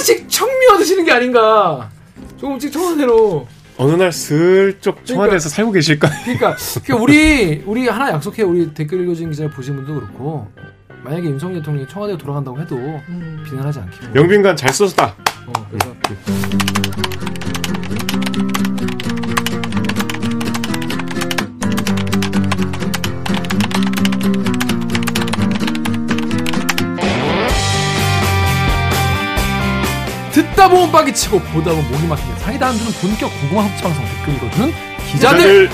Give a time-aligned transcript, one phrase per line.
[0.00, 1.90] 하나씩 청미화 드시는 게 아닌가.
[2.38, 3.46] 조금씩 청와대로.
[3.76, 6.08] 어느 날 슬쩍 청와대에서 살고 계실까?
[6.24, 10.48] 그러니까, 그러니까 우리 우리 하나 약속해 우리 댓글 읽어주는 기자를 보시는 분도 그렇고
[11.02, 13.42] 만약에 윤석열 대통령이 청와대로 돌아간다고 해도 음.
[13.46, 14.14] 비난하지 않기로.
[14.14, 15.14] 영빈관 잘 썼다.
[15.46, 15.94] 어, 그래서
[30.42, 34.04] 듣다 보면 빡이 치고 보다 보면 목이 막히게 사이다 안 주는 본격 고구마 합체 방송
[34.04, 34.72] 댓글 읽어주는
[35.12, 35.68] 기자들.
[35.68, 35.70] 기자들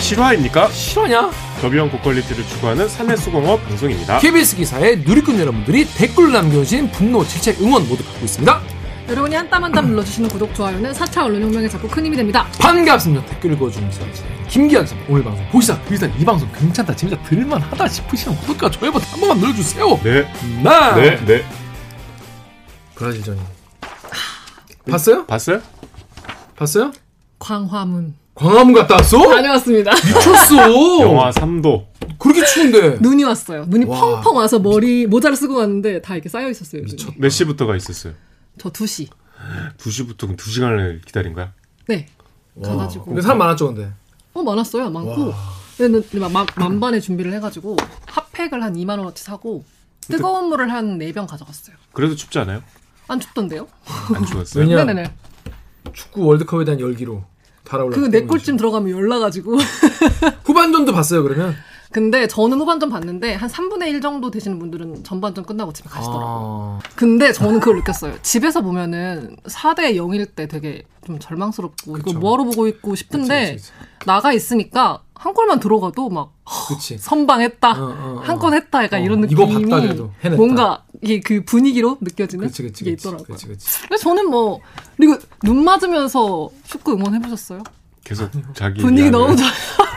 [0.00, 0.68] 실화입니까?
[0.70, 1.30] 실화냐?
[1.62, 4.18] 더비형 고퀄리티를 추구하는 사내수공업 방송입니다.
[4.18, 8.60] KBS 기사에 누리꾼 여러분들이 댓글 남겨주신 분노, 질책, 응원 모두 받고 있습니다.
[9.12, 12.46] 여러분이 한 땀 한 땀 눌러주시는 구독, 좋아요는 4차 언론혁명에 자꾸 큰 힘이 됩니다.
[12.58, 13.24] 반갑습니다.
[13.26, 14.04] 댓글 읽어주는 기자
[14.48, 19.06] 김기환 씨 오늘 방송 보시다 일단 이 방송 괜찮다 재밌다 들을만하다 싶으시면 구독과 좋아요 버튼
[19.08, 20.00] 한 번만 눌러주세요.
[20.02, 20.26] 네,
[20.62, 21.44] 나 네, 네.
[22.94, 23.38] 브라질전이
[24.90, 25.26] 봤어요?
[25.26, 25.60] 봤어요?
[26.56, 26.92] 봤어요?
[27.38, 28.14] 광화문.
[28.34, 29.18] 광화문 갔다 왔어?
[29.28, 29.92] 다녀왔습니다.
[29.92, 30.56] 미쳤어.
[31.02, 31.84] 영하 3도.
[32.18, 32.96] 그렇게 추운데.
[33.00, 33.66] 눈이 왔어요.
[33.68, 34.00] 눈이 와.
[34.22, 36.82] 펑펑 와서 머리 모자를 쓰고 왔는데 다 이렇게 쌓여 있었어요.
[36.82, 36.96] 눈이.
[37.18, 38.14] 몇 시부터가 있었어요?
[38.58, 39.08] 저 2시.
[39.78, 41.52] 2시부터 그럼 2시간을 기다린 거야?
[41.88, 42.06] 네.
[42.62, 43.06] 가가지고.
[43.06, 43.92] 근데 사람 많았죠 근데.
[44.34, 44.90] 어 많았어요.
[44.90, 45.32] 많고.
[45.76, 49.64] 근데 막 만- 만반의 준비를 해가지고 핫팩을 한 2만 원어치 사고
[50.02, 51.76] 뜨거운 물을 한 4병 가져갔어요.
[51.92, 52.62] 그래도 춥지 않아요?
[53.08, 53.66] 안 춥던데요?
[54.14, 54.64] 안 추웠어요?
[54.64, 54.84] 왜냐?
[54.84, 55.12] 네네네.
[55.92, 57.24] 축구 월드컵에 대한 열기로
[57.64, 57.96] 달아올라.
[57.96, 59.56] 그내 꼴찜 들어가면 열나가지고.
[60.44, 61.56] 후반전도 봤어요 그러면?
[61.92, 66.80] 근데 저는 후반전 봤는데 한 3분의 1 정도 되시는 분들은 전반전 끝나고 집에 가시더라고요.
[66.82, 66.88] 아.
[66.96, 68.14] 근데 저는 그걸 느꼈어요.
[68.22, 72.10] 집에서 보면은 4대 0일 때 되게 좀 절망스럽고 그쵸.
[72.10, 73.72] 이거 뭐하러 보고 있고 싶은데 그치, 그치,
[74.06, 76.32] 나가 있으니까 한 골만 들어가도 막
[76.68, 76.96] 그치.
[76.98, 77.86] 선방했다, 어, 어,
[78.18, 78.20] 어.
[78.24, 80.36] 한건 했다, 약간 어, 이런 이거 느낌이 봤다 그래도 해냈다.
[80.36, 83.08] 뭔가 이게 그 분위기로 느껴지는 그치 그치 게 그치.
[83.08, 83.26] 있더라고요.
[83.26, 83.80] 그치 그치.
[83.82, 84.60] 근데 저는 뭐
[84.96, 87.62] 그리고 눈 맞으면서 축구 응원해 보셨어요?
[88.04, 89.10] 계속 자기 분위기 이야기를.
[89.12, 89.52] 너무 좋아요.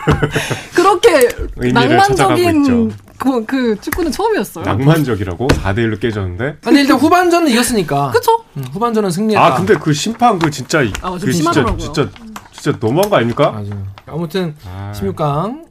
[0.75, 1.27] 그렇게
[1.57, 2.93] 의미를 찾아가고 낭만적인.
[3.17, 4.65] 그, 그 축구는 처음이었어요.
[4.65, 6.57] 낭만적이라고 4대 1로 깨졌는데.
[6.65, 8.11] 아니 일단 후반전은 이겼으니까.
[8.11, 8.43] 그쵸?
[8.57, 9.45] 응, 후반전은 승리했다.
[9.45, 11.17] 아 근데 그 심판 그 진짜 아.
[11.17, 11.63] 그 진짜.
[11.77, 12.09] 진짜
[12.51, 13.51] 진짜 너무한 거 아닙니까?
[13.51, 13.85] 맞아요.
[14.05, 14.91] 아무튼 아.
[14.95, 15.65] 16강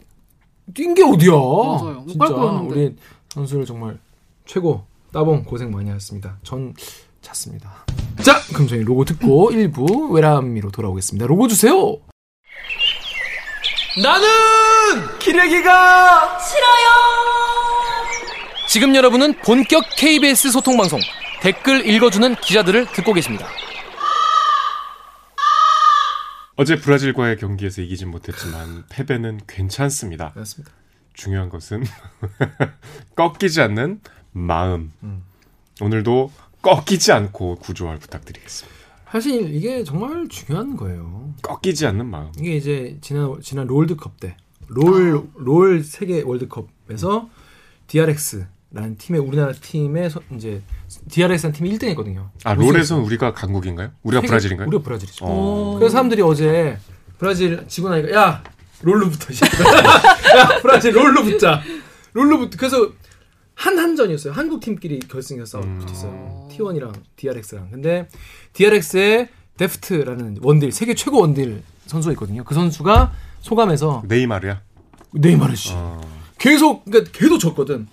[0.75, 1.31] 뛴 게 어디야?
[1.33, 2.03] 맞아요.
[2.05, 2.27] 못 진짜.
[2.27, 2.97] 우리
[3.35, 3.99] 선수를 정말
[4.47, 6.37] 최고 따봉 고생 많이 하셨습니다.
[6.43, 6.75] 전
[7.21, 7.71] 잤습니다.
[8.23, 11.27] 자, 그럼 저희 로고 듣고 1부 외람미로 돌아오겠습니다.
[11.27, 11.97] 로고 주세요.
[14.03, 16.85] 나는 기레기가 싫어요.
[18.67, 20.99] 지금 여러분은 본격 KBS 소통 방송
[21.41, 23.47] 댓글 읽어주는 기자들을 듣고 계십니다.
[26.57, 30.33] 어제 브라질과의 경기에서 이기진 못했지만 패배는 괜찮습니다.
[30.35, 30.73] 맞습니다.
[31.13, 31.85] 중요한 것은
[33.15, 34.01] 꺾이지 않는
[34.33, 34.93] 마음.
[35.05, 35.25] 음.
[35.81, 38.84] 오늘도 꺾이지 않고 구조할 부탁드리겠습니다.
[39.15, 41.33] 사실 이게 정말 중요한 거예요.
[41.43, 42.33] 꺾이지 않는 마음.
[42.37, 44.37] 이게 이제 지난 지난 롤드컵 때
[44.67, 47.29] 롤 롤 세계 월드컵에서
[47.87, 50.63] DRX라는 팀의 우리나라 팀의 서- 이제
[51.11, 52.29] DRX라는 팀이 1등했거든요.
[52.43, 53.93] 아 롤에선 우리가 강국인가요?
[54.03, 54.67] 우리가 브라질인가요?
[54.67, 55.25] 우리가 브라질이죠.
[55.29, 55.77] 어.
[55.79, 56.77] 그래서 사람들이 어제
[57.19, 58.43] 브라질 지고 나니까 야
[58.83, 59.29] 롤로 붙어.
[60.37, 61.63] 야 브라질 롤로 붙자.
[62.15, 62.57] 롤로 붙.
[62.59, 62.91] 그래서
[63.55, 64.33] 한 한전이었어요.
[64.33, 65.79] 한국 팀끼리 결승에서 음.
[65.79, 66.49] 붙었어요.
[66.51, 67.71] T1이랑 DRX랑.
[67.71, 68.09] 근데
[68.53, 72.45] DRX에 데프트라는 원딜 세계 최고 원딜 선수가 있거든요.
[72.45, 74.61] 그 선수가 소감에서 네이마르야.
[75.13, 76.01] 네이마르 씨 어.
[76.39, 77.87] 계속 그러니까 계속 졌거든.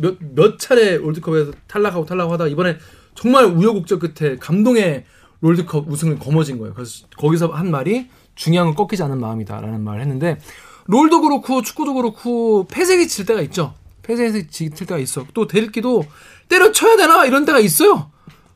[0.00, 2.76] 몇 몇 차례 월드컵에서 탈락하고 탈락하다 이번에
[3.14, 5.04] 정말 우여곡절 끝에 감동의
[5.40, 6.74] 롤드컵 우승을 거머쥔 거예요.
[6.74, 10.38] 그래서 거기서 한 말이 중요한 건 꺾이지 않은 마음이다라는 말을 했는데
[10.86, 13.74] 롤도 그렇고 축구도 그렇고 폐색이 칠 때가 있죠.
[14.06, 15.24] 폐색이 칠 때가 있어.
[15.34, 16.04] 또 대립기도
[16.48, 18.10] 때려쳐야 되나 이런 때가 있어요.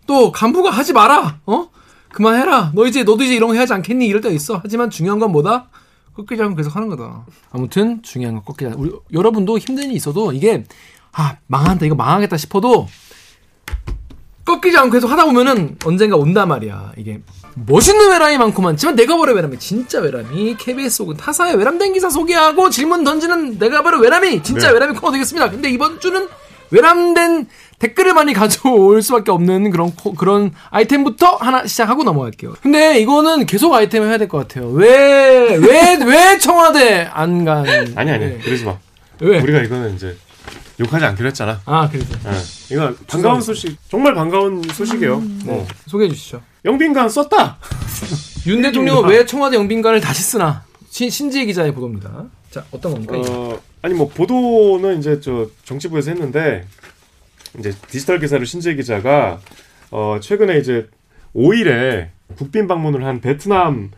[0.06, 1.41] 또 간부가 하지 마라.
[1.47, 1.69] 어?
[2.12, 2.72] 그만해라.
[2.75, 4.06] 너 이제 너도 이제 이런 거 해야지 않겠니?
[4.06, 4.60] 이럴 때가 있어.
[4.62, 5.69] 하지만 중요한 건 뭐다?
[6.15, 7.25] 꺾이지 않고 계속 하는 거다.
[7.51, 8.75] 아무튼 중요한 건 꺾이지 않.
[8.75, 10.65] 우리 여러분도 힘든 일이 있어도 이게
[11.13, 12.86] 아 망한다 이거 망하겠다 싶어도
[14.51, 16.93] 꺾이지 않고 계속 하다 보면은 언젠가 온단 말이야.
[16.97, 17.21] 이게
[17.55, 22.71] 멋있는 외람이 많고 많지만 내가 버려 외람이 진짜 외람이 KBS 혹은 타사의 외람된 기사 소개하고
[22.71, 24.75] 질문 던지는 내가 버려 외람이 진짜 네.
[24.75, 25.51] 외람이 코너 되겠습니다.
[25.51, 26.29] 근데 이번 주는
[26.71, 27.47] 외람된
[27.81, 32.55] 댓글을 많이 가져올 수밖에 없는 그런 코- 그런 아이템부터 하나 시작하고 넘어갈게요.
[32.63, 34.69] 근데 이거는 계속 아이템을 해야 될 것 같아요.
[34.71, 37.67] 왜 왜 왜 청와대 안 간?
[37.97, 38.39] 아니 아니 네.
[38.45, 38.77] 그러지 마.
[39.21, 39.41] 왜?
[39.41, 40.17] 우리가 이거는 이제
[40.80, 41.60] 욕하지 않기로 했잖아.
[41.66, 42.74] 아 그래서 예.
[42.74, 45.18] 이거 반가운 소식 정말 반가운 소식이에요.
[45.18, 45.41] 음.
[45.47, 45.66] 어.
[45.86, 46.42] 소개해 주시죠.
[46.65, 47.59] 영빈관 썼다.
[48.47, 50.65] 윤 대통령은 왜 청와대 영빈관을 다시 쓰나?
[50.88, 52.24] 신, 신지혜 기자의 보도입니다.
[52.50, 53.16] 자, 어떤 겁니까?
[53.16, 56.65] 어, 아니 뭐 보도는 이제 저 정치부에서 했는데
[57.59, 59.38] 이제 디지털 기사를 신재 기자가
[59.91, 60.88] 어 최근에 이제
[61.34, 63.91] 5일에 국빈 방문을 한 베트남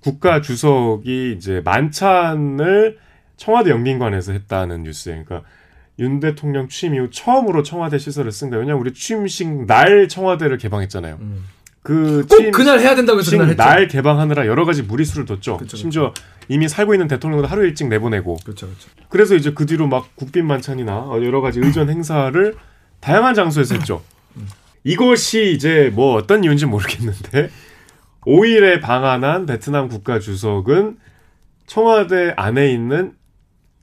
[0.00, 2.98] 국가 주석이 이제 만찬을
[3.36, 5.24] 청와대 영빈관에서 했다는 뉴스예요.
[5.24, 5.48] 그러니까
[5.98, 8.60] 윤 대통령 취임 이후 처음으로 청와대 시설을 쓴 거예요.
[8.60, 11.18] 왜냐면 우리 취임식 날 청와대를 개방했잖아요.
[11.20, 11.44] 음.
[11.82, 13.54] 그꼭 취임 그날 해야 된다고 해서 했죠.
[13.54, 15.56] 날 개방하느라 여러 가지 무리수를 뒀죠.
[15.56, 15.76] 그쵸, 그쵸.
[15.76, 16.12] 심지어
[16.48, 18.68] 이미 살고 있는 대통령도 하루 일찍 내보내고 그렇죠.
[19.08, 22.56] 그래서 이제 그 뒤로 막 국빈 만찬이나 여러 가지 의전 행사를
[23.00, 24.02] 다양한 장소에서 했죠.
[24.82, 27.50] 이것이 이제 뭐 어떤 이유인지 모르겠는데
[28.22, 30.98] 5일에 방한한 베트남 국가 주석은
[31.66, 33.12] 청와대 안에 있는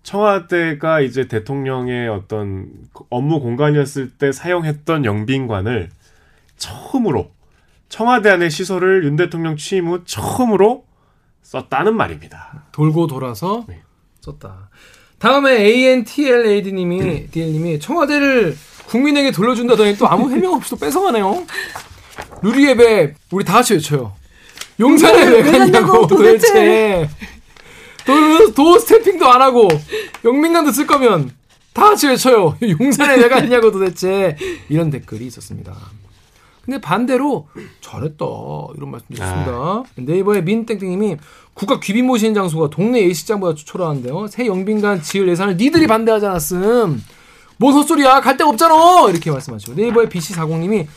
[0.04, 2.70] 청와대가 이제 대통령의 어떤
[3.10, 5.90] 업무 공간이었을 때 사용했던 영빈관을
[6.58, 7.32] 처음으로
[7.90, 10.86] 청와대 안의 시설을 윤 대통령 취임 후 처음으로
[11.42, 12.66] 썼다는 말입니다.
[12.72, 13.82] 돌고 돌아서 네.
[14.22, 14.70] 썼다.
[15.20, 18.58] 다음에 ANTLAD님이 DL님이 청와대를
[18.88, 21.46] 국민에게 돌려준다더니 또 아무 해명 없이 또 뺏어가네요.
[22.42, 24.14] 루리앱에 우리 다 같이 외쳐요.
[24.80, 27.08] 용산에 왜왜 갔냐고 갔냐고, 도대체.
[28.06, 29.68] 도, 도 스탬핑도 안 하고
[30.24, 31.32] 영민관도 쓸 거면
[31.74, 32.58] 다 같이 외쳐요.
[32.80, 34.38] 용산에 왜 갔냐고 도대체
[34.70, 35.76] 이런 댓글이 있었습니다.
[36.66, 37.48] 근데 반대로
[37.82, 38.26] 잘했다
[38.78, 39.84] 이런 말씀 드렸습니다.
[39.96, 41.18] 네이버의 민땡땡님이
[41.54, 44.28] 국가 귀빈 모시는 장소가 동네 예식장보다 초라한데요.
[44.28, 47.04] 새 영빈관 지을 예산을 니들이 반대하지 않았음.
[47.58, 50.88] 뭔 헛소리야 갈 데가 없잖아 이렇게 말씀하시고 네이버의 BC40님이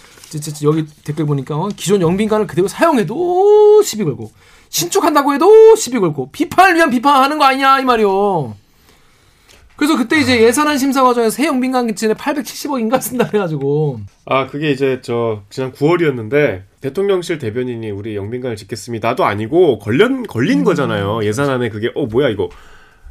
[0.64, 4.30] 여기 댓글 보니까 어, 기존 영빈관을 그대로 사용해도 시비 걸고
[4.68, 8.54] 신축한다고 해도 시비 걸고 비판을 위한 비판하는 거 아니냐 이 말이요.
[9.76, 15.00] 그래서 그때 이제 예산안 심사 과정에서 새 영빈관 기준에 870억인가 쓴다 그래가지고 아, 그게 이제
[15.02, 21.24] 저 지난 9월이었는데 대통령실 대변인이 우리 영빈관을 짓겠습니다도 아니고 걸린 걸린 거잖아요.
[21.24, 22.48] 예산안에 그게 어 뭐야 이거.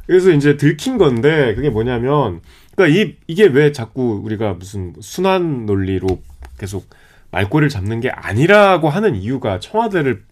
[0.06, 2.40] 그래서 이제 들킨 건데 그게 뭐냐면
[2.74, 6.20] 그러니까 이 이게 왜 자꾸 우리가 무슨 순환 논리로
[6.58, 6.88] 계속
[7.30, 10.22] 말꼬리를 잡는 게 아니라고 하는 이유가 청와대를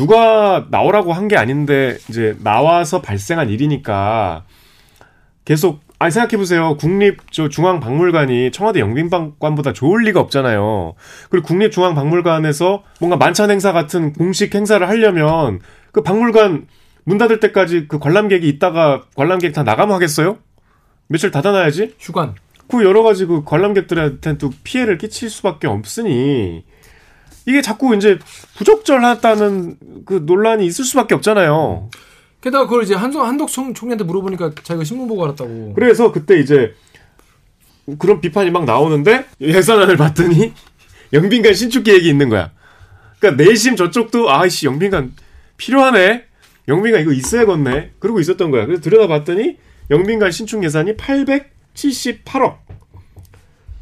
[0.00, 4.44] 누가 나오라고 한 게 아닌데 이제 나와서 발생한 일이니까
[5.44, 6.78] 계속 아니 생각해 보세요.
[6.78, 10.94] 국립 저 중앙박물관이 청와대 영빈관보다 좋을 리가 없잖아요.
[11.28, 15.60] 그리고 국립 중앙박물관에서 뭔가 만찬 행사 같은 공식 행사를 하려면
[15.92, 16.66] 그 박물관
[17.04, 20.38] 문 닫을 때까지 그 관람객이 있다가 관람객 다 나가면 하겠어요?
[21.08, 21.96] 며칠 닫아놔야지.
[22.00, 22.34] 휴관
[22.68, 26.64] 그 여러 가지 그 관람객들한테 또 피해를 끼칠 수밖에 없으니
[27.46, 28.18] 이게 자꾸 이제
[28.56, 31.88] 부적절하다는 그 논란이 있을 수밖에 없잖아요.
[32.40, 35.74] 게다가 그걸 이제 한석 한덕 총, 총리한테 물어보니까 자기가 신문 보고 알았다고.
[35.74, 36.74] 그래서 그때 이제
[37.98, 40.52] 그런 비판이 막 나오는데 예산안을 봤더니
[41.12, 42.50] 영빈관 신축 계획이 있는 거야.
[43.18, 45.12] 그러니까 내심 저쪽도 아이씨 영빈관
[45.56, 46.24] 필요하네.
[46.68, 47.92] 영빈관 이거 있어야겠네.
[47.98, 48.64] 그러고 있었던 거야.
[48.64, 49.58] 그래서 들여다봤더니
[49.90, 52.58] 영빈관 신축 예산이 878억.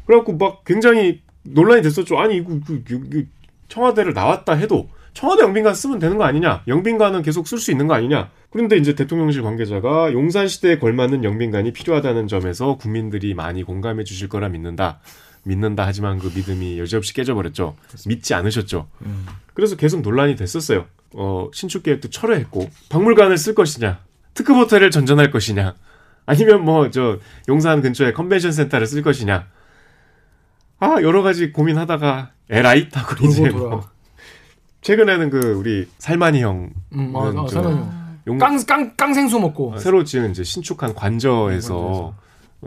[0.05, 2.17] 그래갖고 막 굉장히 논란이 됐었죠.
[2.17, 3.21] 아니 이거, 이거, 이거
[3.69, 6.63] 청와대를 나왔다 해도 청와대 영빈관 쓰면 되는 거 아니냐?
[6.67, 8.29] 영빈관은 계속 쓸 수 있는 거 아니냐?
[8.51, 14.49] 그런데 이제 대통령실 관계자가 용산 시대에 걸맞는 영빈관이 필요하다는 점에서 국민들이 많이 공감해 주실 거라
[14.49, 14.99] 믿는다.
[15.43, 17.75] 믿는다 하지만 그 믿음이 여지없이 깨져버렸죠.
[18.07, 18.87] 믿지 않으셨죠.
[19.53, 20.85] 그래서 계속 논란이 됐었어요.
[21.13, 23.99] 어, 신축 계획도 철회했고 박물관을 쓸 것이냐,
[24.35, 25.75] 특급 호텔을 전전할 것이냐,
[26.25, 27.17] 아니면 뭐 저
[27.47, 29.47] 용산 근처에 컨벤션 센터를 쓸 것이냐.
[30.79, 33.49] 아 여러 가지 고민하다가 에라이 돌고 이제.
[33.49, 33.83] 뭐
[34.81, 37.99] 최근에는 그 우리 살만이 형 음, 아, 아, 저- 사만요.
[38.27, 39.77] 용, 깡, 깡, 깡생수 먹고.
[39.79, 42.13] 새로 지은 이제 신축한 관저에서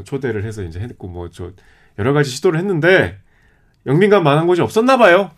[0.04, 1.50] 초대를 해서 이제 했고 뭐 저
[1.99, 3.19] 여러 가지 시도를 했는데
[3.87, 5.31] 영빈관 만한 곳이 없었나 봐요.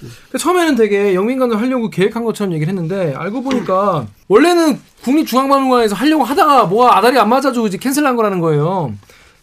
[0.00, 6.66] 근데 처음에는 되게 영민관을 하려고 계획한 것처럼 얘기를 했는데 알고 보니까 원래는 국립중앙박물관에서 하려고 하다가
[6.66, 8.92] 뭐가 아다리 안 맞아주고 이제 캔슬한 거라는 거예요.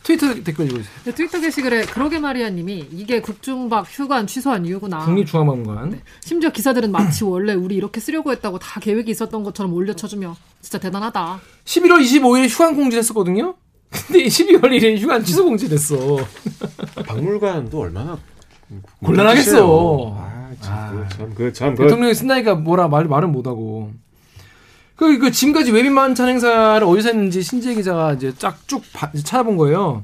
[0.03, 0.93] 트위터 댓글 읽어주세요.
[1.03, 5.05] 근데 트위터 게시글에 그러게 말이야 님이 이게 국중박 휴관 취소한 이유구나.
[5.05, 6.01] 국립중앙박물관.
[6.21, 11.41] 심지어 기사들은 마치 원래 우리 이렇게 쓰려고 했다고 다 계획이 있었던 것처럼 올려쳐주며 진짜 대단하다.
[11.65, 13.55] 11월 25일에 휴관 공지를 했었거든요.
[13.89, 16.17] 근데 12월 1일에 휴관 취소 공지를 했어.
[17.05, 18.17] 박물관도 얼마나
[19.03, 20.15] 곤란하겠어.
[20.17, 23.91] 아, 참, 그, 참, 그, 참, 그, 대통령이 쓴다니까 뭐라 말, 말은 못하고.
[24.99, 28.83] 그, 그, 지금까지 웨빈 만찬 행사를 어디서 했는지 신지혜 기자가 이제 쫙쭉
[29.23, 30.03] 찾아본 거예요.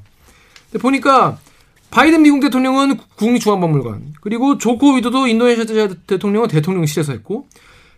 [0.72, 1.36] 근데 보니까
[1.90, 7.46] 바이든 미국 대통령은 국립중앙박물관, 그리고 조코 위도도 인도네시아 대통령은 대통령실에서 했고,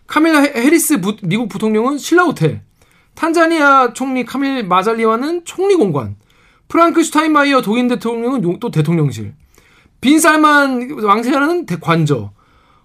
[0.07, 2.63] 카밀라 해- 해리스 부- 미국 부통령은 신라호텔,
[3.15, 6.17] 탄자니아 총리 카밀 마잘리와는 총리공관,
[6.67, 9.33] 프랑크 슈타인마이어 독일 대통령은 용- 또 대통령실,
[10.01, 12.31] 빈 살만 왕세자는 대- 관저,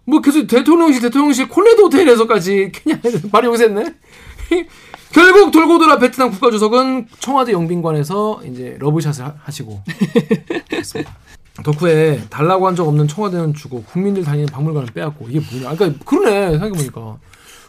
[0.06, 3.00] 뭐 계속 대통령실 대통령실 콜레도 호텔에서까지 그냥
[3.32, 3.94] 말이 여기서 했네.
[5.12, 9.82] 결국 돌고 돌아 베트남 국가주석은 청와대 영빈관에서 이제 러브샷을 하- 하시고.
[11.62, 15.76] 덕후에 달라고 한 적 없는 청와대는 주고 국민들 다니는 박물관은 빼앗고 이게 뭐냐?
[15.76, 17.18] 그러니까 그러네 생각해 보니까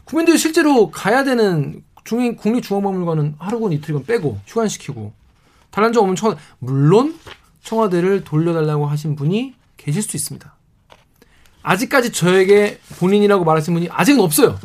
[0.05, 5.13] 국민들이 실제로 가야 되는 중인 국립중앙박물관은 하루건 이틀건 빼고 휴관시키고
[5.69, 7.15] 달란 적 없는 청와대 물론
[7.63, 10.51] 청와대를 돌려달라고 하신 분이 계실 수 있습니다.
[11.61, 14.57] 아직까지 저에게 본인이라고 말하신 분이 아직은 없어요.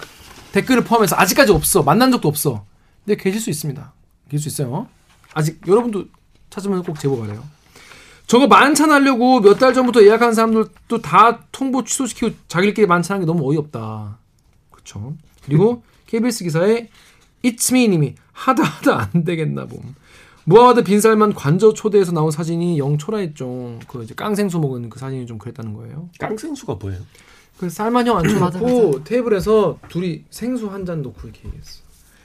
[0.52, 1.82] 댓글을 포함해서 아직까지 없어.
[1.82, 2.64] 만난 적도 없어.
[3.04, 3.92] 근데 계실 수 있습니다.
[4.28, 4.86] 계실 수 있어요.
[5.34, 6.06] 아직 여러분도
[6.50, 7.42] 찾으면 꼭 제보 바래요.
[8.26, 13.48] 저거 만찬 하려고 몇 달 전부터 예약한 사람들도 다 통보 취소시키고 자기들끼리 만찬하는 게 너무
[13.50, 14.18] 어이없다.
[14.70, 15.14] 그렇죠.
[15.44, 16.88] 그리고 KBS 기사에
[17.44, 19.94] It's me 님이 하다 하다 안 되겠나 봄.
[20.44, 23.78] 무하와드 빈살만 관저 초대에서 나온 사진이 영 초라했죠.
[23.86, 26.08] 그 이제 깡생수 먹은 그 사진이 좀 그랬다는 거예요.
[26.18, 27.00] 깡생수가 뭐예요?
[27.60, 31.80] 그 쌀만 형 앉혀놓고 테이블에서 둘이 생수 한잔 놓고 이렇게 얘기했어.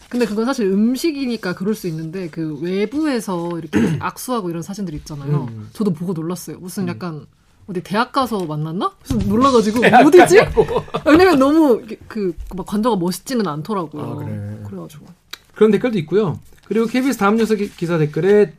[0.07, 5.49] 근데 그건 사실 음식이니까 그럴 수 있는데 그 외부에서 이렇게 악수하고 이런 사진들 있잖아요.
[5.51, 5.69] 음.
[5.73, 6.57] 저도 보고 놀랐어요.
[6.59, 7.25] 무슨 약간
[7.67, 8.93] 어디 대학 가서 만났나?
[9.03, 10.37] 그래서 놀라가지고 어디지?
[11.05, 14.01] 왜냐면 너무 그막 관저가 멋있지는 않더라고요.
[14.03, 14.59] 아, 그래.
[14.67, 15.05] 그래가지고
[15.53, 16.39] 그런 댓글도 있고요.
[16.65, 18.53] 그리고 KBS 다음 뉴스 기- 기사 댓글에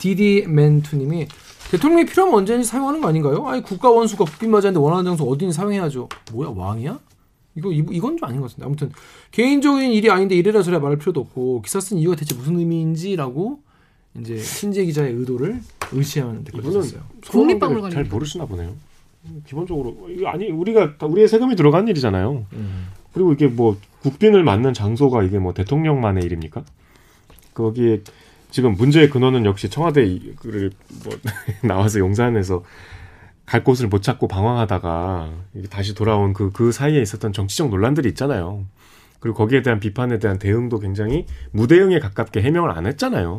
[0.00, 1.28] 디디맨투님이
[1.72, 3.46] 대통령이 필요하면 언제든지 사용하는 거 아닌가요?
[3.48, 6.06] 아니 국가 원수가 국빈 맞았는데 원하는 장소 어디든 사용해야죠.
[6.32, 7.00] 뭐야 왕이야?
[7.56, 8.90] 이거 이- 이건 좀 아닌 것 같은데 아무튼
[9.30, 13.60] 개인적인 일이 아닌데 이래라 저래라 말할 필요도 없고 기사 쓴 이유가 대체 무슨 의미인지라고
[14.20, 15.60] 이제 신재 기자의 의도를
[16.58, 17.00] 이분은 썼어요.
[17.30, 17.90] 국립박물관이니까.
[18.02, 18.74] 잘 모르시나 보네요.
[19.46, 22.44] 기본적으로 이거 아니 우리가 다 우리의 세금이 들어간 일이잖아요.
[22.52, 22.86] 음.
[23.14, 26.64] 그리고 이게 뭐 국빈을 맞는 장소가 이게 뭐 대통령만의 일입니까?
[27.54, 28.02] 거기에
[28.52, 30.70] 지금 문제의 근원은 역시 청와대를
[31.04, 31.18] 뭐
[31.64, 32.62] 나와서 용산에서
[33.46, 35.30] 갈 곳을 못 찾고 방황하다가
[35.70, 38.64] 다시 돌아온 그 그 사이에 있었던 정치적 논란들이 있잖아요.
[39.18, 43.38] 그리고 거기에 대한 비판에 대한 대응도 굉장히 무대응에 가깝게 해명을 안 했잖아요.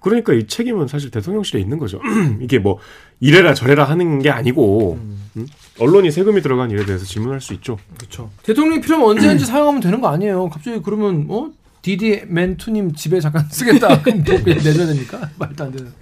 [0.00, 2.00] 그러니까 이 책임은 사실 대통령실에 있는 거죠.
[2.40, 2.78] 이게 뭐
[3.20, 4.98] 이래라 저래라 하는 게 아니고
[5.36, 5.46] 음?
[5.80, 7.78] 언론이 세금이 들어간 일에 대해서 질문할 수 있죠.
[7.96, 8.30] 그렇죠.
[8.42, 10.48] 대통령이 필요하면 언제든지 사용하면 되는 거 아니에요.
[10.48, 11.50] 갑자기 그러면 어
[11.82, 15.28] 디디 맨투님 집에 잠깐 쓰겠다 그럼 뭐 그냥 내줘야 됩니까?
[15.38, 15.92] 말도 안 되는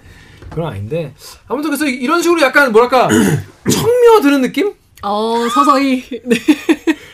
[0.48, 1.14] 그건 아닌데
[1.48, 3.08] 아무튼 그래서 이런 식으로 약간 뭐랄까
[3.70, 4.74] 청미어 드는 느낌?
[5.02, 6.36] 어 서서히 네.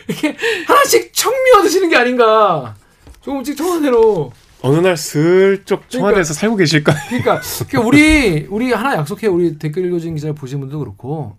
[0.07, 2.75] 이렇게 하나씩 청미어 드시는 게 아닌가
[3.21, 6.93] 조금씩 청와대로 어느 날 슬쩍 청와대에서 살고 계실까?
[7.09, 11.35] 그러니까, 그러니까 우리 우리 하나 약속해 우리 댓글 읽어주는 기자를 보시는 분도 그렇고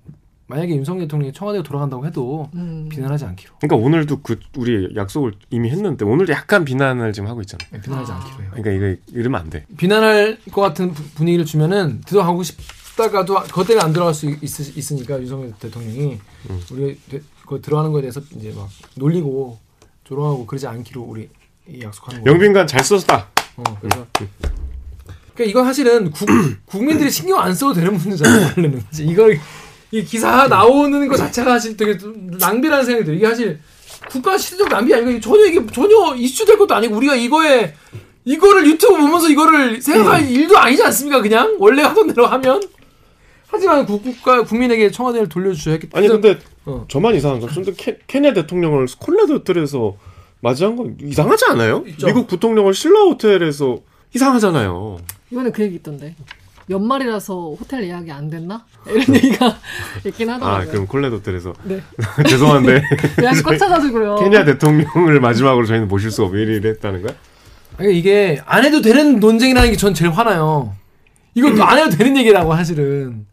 [0.47, 2.89] 만약에 윤석열 대통령이 청와대에 돌아간다고 해도 음.
[2.91, 7.65] 비난하지 않기로 그러니까 오늘도 그 우리 약속을 이미 했는데 오늘도 약간 비난을 지금 하고 있잖아.
[7.71, 8.17] 네, 비난하지 아.
[8.17, 8.51] 않기로 해요.
[8.55, 9.65] 그러니까 이거 이러면 안 돼.
[9.79, 15.19] 비난할 것 같은 부- 분위기를 주면은 들어가고 싶다가도 그것 때문에 안 들어갈 수 있, 있으니까
[15.21, 16.19] 윤석열 대통령이
[16.51, 16.61] 음.
[16.73, 16.99] 우리
[17.47, 19.59] 그 들어가는 거에 대해서 이제 막 놀리고
[20.05, 21.29] 조롱하고 그러지 않기로 우리
[21.67, 22.35] 이 약속하는 거예요.
[22.35, 23.29] 영빈관 잘 썼다.
[23.57, 24.07] 어, 그래서
[25.35, 26.29] 그러니까 이건 사실은 국,
[26.67, 28.53] 국민들이 신경 안 써도 되는 문제잖아요.
[29.01, 29.39] 이걸
[29.91, 33.19] 이 기사 나오는 것 자체가 사실 되게 좀 낭비라는 생각이 들어요.
[33.19, 33.61] 이게 사실
[34.11, 37.75] 국가 시대적 낭비 아니고 전혀 이게 전혀 이슈될 것도 아니고 우리가 이거에
[38.25, 41.21] 이거를 유튜브 보면서 이거를 생각할 일도 아니지 않습니까?
[41.23, 42.63] 그냥 원래 하던 대로 하면
[43.47, 46.85] 하지만 국- 국가 국민에게 청와대를 돌려주셔야 했기 아니 근데 어.
[46.89, 47.47] 저만 이상한가?
[47.47, 49.97] 근데 케, 케냐 대통령을 콜레드 호텔에서
[50.41, 51.85] 맞이한 건 이상하지 않아요?
[51.89, 52.07] 있죠.
[52.07, 53.79] 미국 부통령을 신라 호텔에서
[54.15, 54.99] 이상하잖아요.
[55.31, 56.17] 이번에 그 얘기 있던데
[56.71, 59.57] 연말이라서 호텔 예약이 안 됐나 이런 얘기가
[60.07, 60.69] 있긴 하더라고요.
[60.69, 61.81] 아 그럼 콜레드 호텔에서 네
[62.29, 62.83] 죄송한데
[63.23, 64.17] 예약이 꽉 차가지고요.
[64.17, 67.15] 케냐 대통령을 마지막으로 저희는 모실 수없 이래 했다는 거야?
[67.91, 70.75] 이게 안 해도 되는 논쟁이라는 게 전 제일 화나요.
[71.35, 73.27] 이건 안 해도 되는 얘기라고 사실은.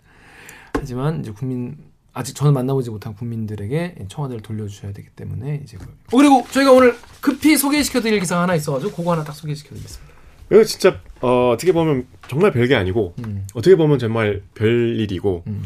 [0.73, 1.77] 하지만 이제 국민
[2.13, 6.95] 아직 저는 만나보지 못한 국민들에게 청와대를 돌려주셔야 되기 때문에 이제 그- 어, 그리고 저희가 오늘
[7.21, 10.10] 급히 소개시켜드릴 기사가 하나 있어가지고 그거 하나 딱 소개시켜드리겠습니다.
[10.51, 15.63] 이거 진짜 어, 어떻게 보면 정말 별게 아니고 음, 어떻게 보면 정말 별 일이고 음,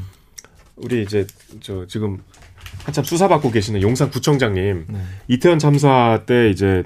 [0.75, 1.25] 우리 이제
[1.59, 2.21] 저 지금
[2.83, 4.99] 한참 수사받고 계시는 용산구청장님 네.
[5.27, 6.83] 이태원 참사 때 이제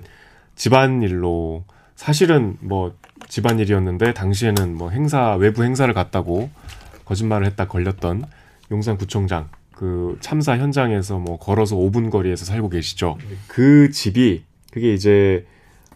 [0.55, 1.65] 집안일로
[1.95, 2.95] 사실은 뭐
[3.27, 6.49] 집안일이었는데 당시에는 뭐 행사 외부 행사를 갔다고
[7.05, 8.23] 거짓말을 했다 걸렸던
[8.71, 13.17] 용산구청장 그 참사 현장에서 뭐 걸어서 5분 거리에서 살고 계시죠.
[13.47, 15.45] 그 집이 그게 이제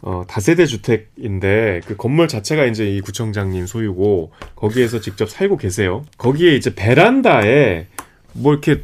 [0.06, 6.04] 어, 다세대 주택인데 그 건물 자체가 이제 이 구청장님 소유고 거기에서 직접 살고 계세요.
[6.18, 7.88] 거기에 이제 베란다에
[8.34, 8.84] 뭐 이렇게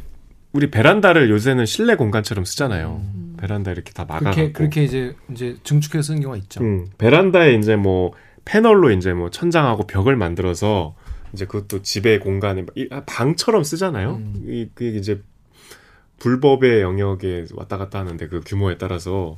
[0.52, 3.02] 우리 베란다를 요새는 실내 공간처럼 쓰잖아요.
[3.36, 4.34] 베란다 이렇게 다 막아갖고.
[4.34, 6.62] 그렇게 그렇게 이제 이제 증축해서 쓰는 경우가 있죠.
[6.62, 8.12] 음, 베란다에 이제 뭐
[8.46, 10.94] 패널로 이제 뭐 천장하고 벽을 만들어서
[11.34, 14.16] 이제 그것도 집의 공간에 아, 방처럼 쓰잖아요.
[14.16, 14.44] 음.
[14.46, 15.20] 이, 그게 이제
[16.18, 19.36] 불법의 영역에 왔다 갔다 하는데 그 규모에 따라서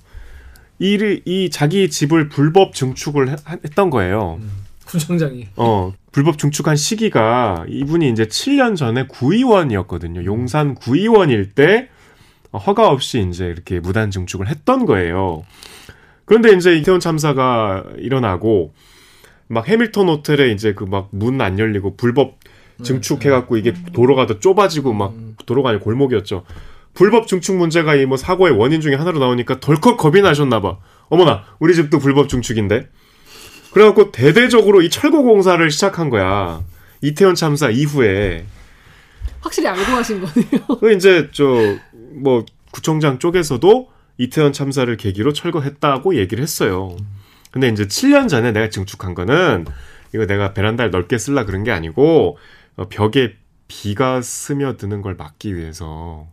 [0.82, 4.40] 이를 이 자기 집을 불법 증축을 해- 했던 거예요.
[4.84, 10.24] 구청장이 어, 불법 증축한 시기가 이분이 이제 7년 전에 구의원이었거든요.
[10.24, 11.88] 용산 구의원일 때
[12.52, 15.44] 허가 없이 이제 이렇게 무단 증축을 했던 거예요.
[16.24, 18.74] 그런데 이제 이태원 참사가 일어나고
[19.48, 22.38] 막 해밀턴 호텔에 이제 그 막 문 안 열리고 불법
[22.82, 25.14] 증축해갖고 이게 도로가 더 좁아지고 막
[25.46, 26.44] 도로가 아니고 골목이었죠.
[26.94, 30.78] 불법 증축 문제가 이 뭐 사고의 원인 중에 하나로 나오니까 덜컥 겁이 나셨나 봐.
[31.08, 32.88] 어머나, 우리 집도 불법 증축인데?
[33.72, 36.62] 그래갖고 대대적으로 이 철거 공사를 시작한 거야.
[37.00, 38.44] 이태원 참사 이후에.
[39.40, 40.78] 확실히 알고 하신 거네요.
[40.80, 41.44] 그 이제 저
[42.14, 46.94] 뭐 구청장 쪽에서도 이태원 참사를 계기로 철거했다고 얘기를 했어요.
[47.50, 49.64] 근데 이제 7년 전에 내가 증축한 거는
[50.14, 52.36] 이거 내가 베란다를 넓게 쓸라 그런 게 아니고
[52.76, 53.34] 어, 벽에
[53.66, 56.28] 비가 스며드는 걸 막기 위해서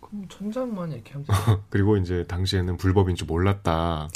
[0.00, 1.26] 그럼 천장만 이렇게 하면
[1.70, 4.08] 그리고 이제 당시에는 불법인 줄 몰랐다.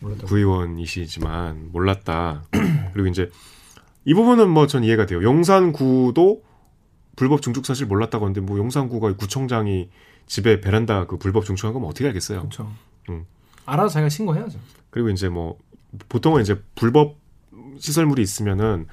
[0.00, 0.26] 몰랐다고.
[0.28, 2.44] 구의원이시지만 몰랐다.
[2.92, 3.30] 그리고 이제
[4.04, 5.22] 이 부분은 뭐 전 이해가 돼요.
[5.22, 6.42] 용산구도
[7.16, 9.90] 불법 증축 사실 몰랐다고 하는데 뭐 용산구가 구청장이
[10.26, 12.38] 집에 베란다 그 불법 증축한 거면 어떻게 알겠어요.
[12.40, 12.72] 그렇죠.
[13.10, 13.26] 음.
[13.66, 14.58] 알아서 자기가 신고해야죠.
[14.90, 15.58] 그리고 이제 뭐
[16.08, 17.16] 보통은 이제 불법
[17.78, 18.86] 시설물이 있으면은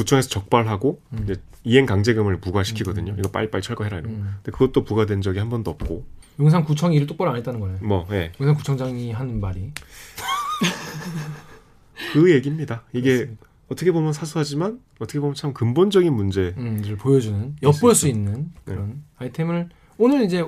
[0.00, 1.20] 구청에서 적발하고 음.
[1.24, 3.16] 이제 이행 강제금을 부과시키거든요.
[3.18, 4.12] 이거 빨리빨리 철거해라 이런.
[4.12, 4.18] 거.
[4.18, 4.34] 음.
[4.42, 6.04] 근데 그것도 부과된 적이 한 번도 없고.
[6.38, 7.78] 용산 구청이 일을 똑바로 안 했다는 거네.
[7.82, 8.32] 뭐 예.
[8.40, 9.72] 용산 구청장이 하는 말이
[12.14, 12.82] 그 얘기입니다.
[12.94, 13.46] 이게 그렇습니다.
[13.68, 16.54] 어떻게 보면 사소하지만 어떻게 보면 참 근본적인 문제.
[16.56, 18.08] 음, 를 보여주는 엿볼 수.
[18.08, 20.42] 있는 그런 아이템을 오늘 이제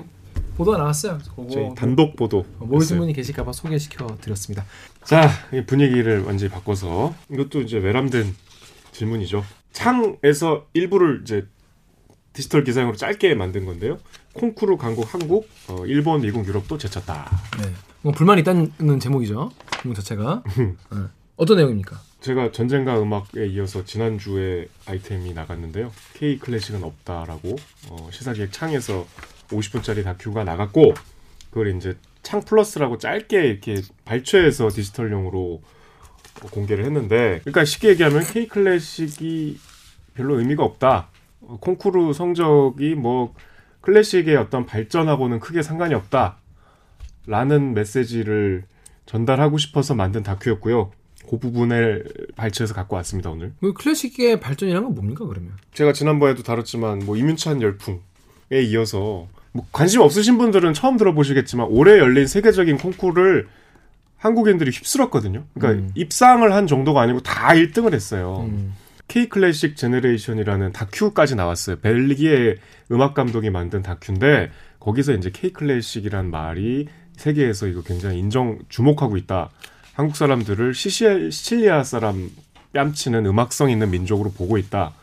[0.57, 1.19] 보도가 나왔어요.
[1.29, 2.45] 그거 저희 단독 보도.
[2.59, 2.99] 어, 했어요.
[2.99, 4.65] 분이 계실까봐 소개시켜 드렸습니다.
[5.03, 8.35] 자, 이 분위기를 완전히 바꿔서 이것도 이제 외람된
[8.93, 9.43] 질문이죠.
[9.71, 11.45] 창에서 일부를 이제
[12.31, 13.99] 디지털 기사용으로 짧게 만든 건데요.
[14.33, 17.29] 콩쿠르 강국 한국, 어, 일본, 미국, 유럽도 제쳤다.
[17.61, 17.71] 네.
[18.01, 19.51] 뭐 불만이 있다는 제목이죠.
[19.81, 20.73] 제목 자체가 네.
[21.35, 21.99] 어떤 내용입니까?
[22.21, 25.91] 제가 전쟁과 음악에 이어서 지난주에 아이템이 나갔는데요.
[26.13, 27.55] K 클래식은 없다라고
[27.89, 29.05] 어, 시사기획 창에서
[29.49, 30.93] 50분짜리 다큐가 나갔고
[31.49, 35.61] 그걸 이제 창 플러스라고 짧게 이렇게 발췌해서 디지털용으로
[36.51, 39.59] 공개를 했는데 그러니까 쉽게 얘기하면 K 클래식이
[40.15, 41.09] 별로 의미가 없다.
[41.41, 43.33] 어, 콩쿠르 성적이 뭐
[43.81, 46.37] 클래식의 어떤 발전하고는 크게 상관이 없다.
[47.25, 48.63] 라는 메시지를
[49.05, 50.91] 전달하고 싶어서 만든 다큐였고요.
[51.29, 53.53] 그 부분을 발췌해서 갖고 왔습니다, 오늘.
[53.61, 55.53] 그 클래식의 발전이란 건 뭡니까 그러면?
[55.73, 62.27] 제가 지난번에도 다뤘지만 뭐 이윤찬 열풍에 이어서 뭐 관심 없으신 분들은 처음 들어보시겠지만 올해 열린
[62.27, 63.47] 세계적인 콩쿠르를
[64.23, 65.43] 한국인들이 휩쓸었거든요.
[65.53, 65.91] 그러니까 음.
[65.95, 68.47] 입상을 한 정도가 아니고 다 1등을 했어요.
[68.49, 68.73] 음.
[69.09, 71.75] K 클래식 제네레이션이라는 다큐까지 나왔어요.
[71.81, 72.55] 벨기에
[72.89, 79.49] 음악 감독이 만든 다큐인데 거기서 이제 K 클래식이란 말이 세계에서 이거 굉장히 인정 주목하고 있다.
[79.93, 82.29] 한국 사람들을 시시, 시칠리아 사람
[82.71, 84.93] 뺨치는 음악성 있는 민족으로 보고 있다.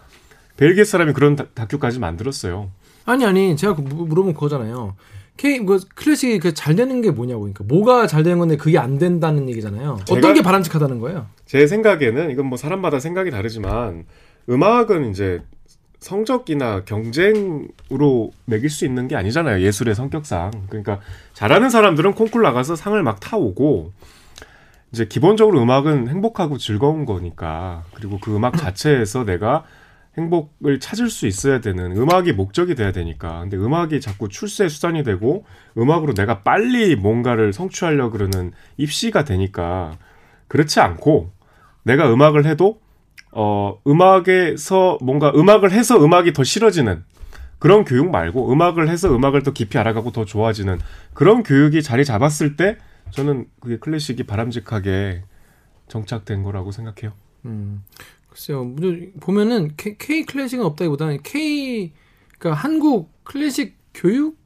[0.56, 2.70] 벨기에 사람이 그런 다, 다큐까지 만들었어요.
[3.04, 4.96] 아니 아니 제가 그 무- 물어본 그거잖아요.
[5.40, 8.98] K 그 클래식이 그 잘 되는 게 뭐냐고 그러니까 뭐가 잘 되는 건데 그게 안
[8.98, 10.00] 된다는 얘기잖아요.
[10.10, 11.28] 어떤 게 바람직하다는 거예요?
[11.46, 14.04] 제 생각에는 이건 뭐 사람마다 생각이 다르지만
[14.50, 15.40] 음악은 이제
[16.00, 19.62] 성적이나 경쟁으로 매길 수 있는 게 아니잖아요.
[19.64, 20.50] 예술의 성격상.
[20.68, 21.00] 그러니까
[21.32, 23.92] 잘하는 사람들은 콩쿨 나가서 상을 막 타오고
[24.92, 29.64] 이제 기본적으로 음악은 행복하고 즐거운 거니까 그리고 그 음악 자체에서 내가
[30.18, 35.44] 행복을 찾을 수 있어야 되는 음악이 목적이 돼야 되니까 근데 음악이 자꾸 출세 수단이 되고
[35.78, 39.96] 음악으로 내가 빨리 뭔가를 성취하려 그러는 입시가 되니까
[40.48, 41.32] 그렇지 않고
[41.84, 42.80] 내가 음악을 해도
[43.32, 47.04] 어 음악에서 뭔가 음악을 해서 음악이 더 싫어지는
[47.60, 50.80] 그런 교육 말고 음악을 해서 음악을 더 깊이 알아가고 더 좋아지는
[51.14, 52.78] 그런 교육이 자리 잡았을 때
[53.10, 55.22] 저는 그게 클래식이 바람직하게
[55.86, 57.12] 정착된 거라고 생각해요.
[57.44, 57.84] 음.
[58.30, 58.64] 글쎄요.
[58.64, 61.92] 뭐, 보면은 K, K 클래식은 없다기보다는 K
[62.38, 64.38] 그러니까 한국 클래식 교육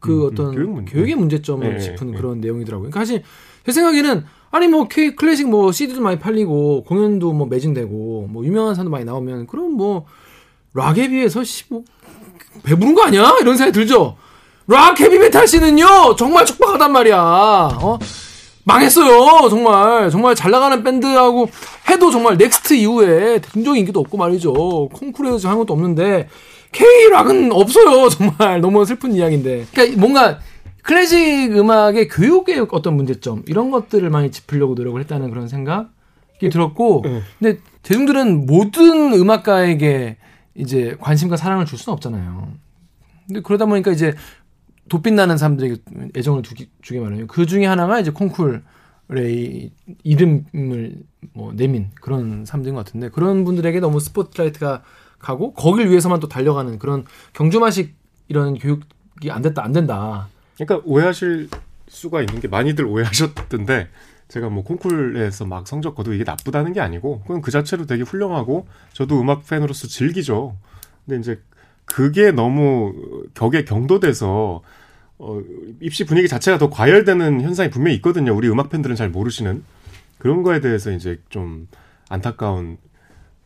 [0.00, 0.84] 그 음, 어떤 음, 교육.
[0.86, 2.16] 교육 의 문제점을 네, 짚은 네.
[2.16, 2.90] 그런 내용이더라고요.
[2.90, 3.22] 그러니까 사실
[3.64, 8.74] 제 생각에는 아니 뭐 K 클래식 뭐 CD도 많이 팔리고 공연도 뭐 매진되고 뭐 유명한
[8.74, 10.06] 사람도 많이 나오면 그럼 뭐
[10.74, 11.84] 락에 비해서 씨뭐
[12.62, 13.36] 배부른 거 아니야?
[13.40, 14.16] 이런 생각이 들죠.
[14.66, 17.18] 락 헤비메탈 scene은요 정말 척박하단 말이야.
[17.18, 17.98] 어?
[18.68, 19.48] 망했어요.
[19.48, 20.10] 정말.
[20.10, 21.48] 정말 잘 나가는 밴드하고
[21.90, 24.88] 해도 정말 넥스트 이후에 굉장히 인기도 없고 말이죠.
[24.92, 26.28] 콩쿠르에서 한 것도 없는데
[26.72, 28.08] K 락은 없어요.
[28.12, 29.66] 정말 너무 슬픈 이야기인데.
[29.72, 30.38] 그러니까 뭔가
[30.82, 37.22] 클래식 음악의 교육의 어떤 문제점 이런 것들을 많이 짚으려고 노력을 했다는 그런 생각이 들었고 네.
[37.38, 40.18] 근데 대중들은 모든 음악가에게
[40.54, 42.48] 이제 관심과 사랑을 줄 수는 없잖아요.
[43.26, 44.14] 근데 그러다 보니까 이제
[44.88, 45.82] 돋빛 나는 사람들에게
[46.16, 47.26] 애정을 두기, 주게 마련이에요.
[47.26, 48.62] 그 중에 하나가 이제 콩쿨의
[49.10, 49.70] 이
[50.02, 54.82] 이름을 뭐 내민 그런 사람들인 것 같은데 그런 분들에게 너무 스포트라이트가
[55.18, 57.94] 가고 거길 위해서만 또 달려가는 그런 경주마식
[58.28, 60.28] 이런 교육이 안 됐다 안 된다.
[60.56, 61.48] 그러니까 오해하실
[61.88, 63.88] 수가 있는 게 많이들 오해하셨던데
[64.28, 68.66] 제가 뭐 콩쿨에서 막 성적 거두 이게 나쁘다는 게 아니고 그건 그 자체로 되게 훌륭하고
[68.92, 70.56] 저도 음악 팬으로서 즐기죠.
[71.06, 71.40] 근데 이제
[71.88, 72.94] 그게 너무
[73.34, 74.62] 격에 경도돼서
[75.18, 75.40] 어,
[75.80, 78.34] 입시 분위기 자체가 더 과열되는 현상이 분명히 있거든요.
[78.34, 79.64] 우리 음악 팬들은 잘 모르시는
[80.18, 81.68] 그런 거에 대해서 이제 좀
[82.08, 82.78] 안타까운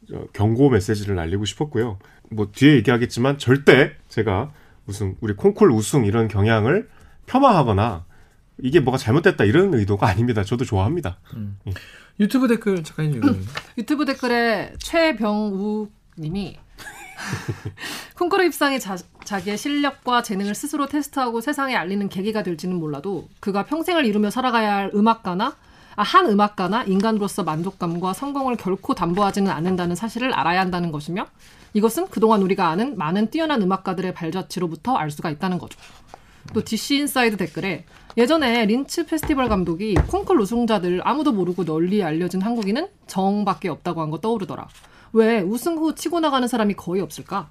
[0.09, 1.99] 저, 경고 메시지를 날리고 싶었고요.
[2.31, 4.53] 뭐 뒤에 얘기하겠지만 절대 제가
[4.85, 6.89] 무슨 우리 콩쿨 우승 이런 경향을
[7.27, 8.05] 폄하하거나
[8.59, 10.45] 이게 뭐가 잘못됐다 이런 의도가 아닙니다.
[10.45, 11.19] 저도 좋아합니다.
[12.21, 13.37] 유튜브 댓글 잠깐 읽어요.
[13.79, 16.59] 유튜브 댓글에 최병우 님이
[18.19, 24.05] 콩쿠르 입상이 자, 자기의 실력과 재능을 스스로 테스트하고 세상에 알리는 계기가 될지는 몰라도 그가 평생을
[24.05, 25.57] 이루며 살아가야 할 음악가나
[25.95, 31.27] 아, 한 음악가나 인간으로서 만족감과 성공을 결코 담보하지는 않는다는 사실을 알아야 한다는 것이며
[31.75, 35.79] 이것은 그동안 우리가 아는 많은 뛰어난 음악가들의 발자취로부터 알 수가 있다는 거죠.
[36.55, 37.85] 또 DC 인사이드 댓글에
[38.17, 44.19] 예전에 린츠 페스티벌 감독이 콩쿨 우승자들 아무도 모르고 널리 알려진 한국인은 정밖에 없다고 한 거
[44.19, 44.69] 떠오르더라.
[45.13, 47.51] 왜 우승 후 치고 나가는 사람이 거의 없을까?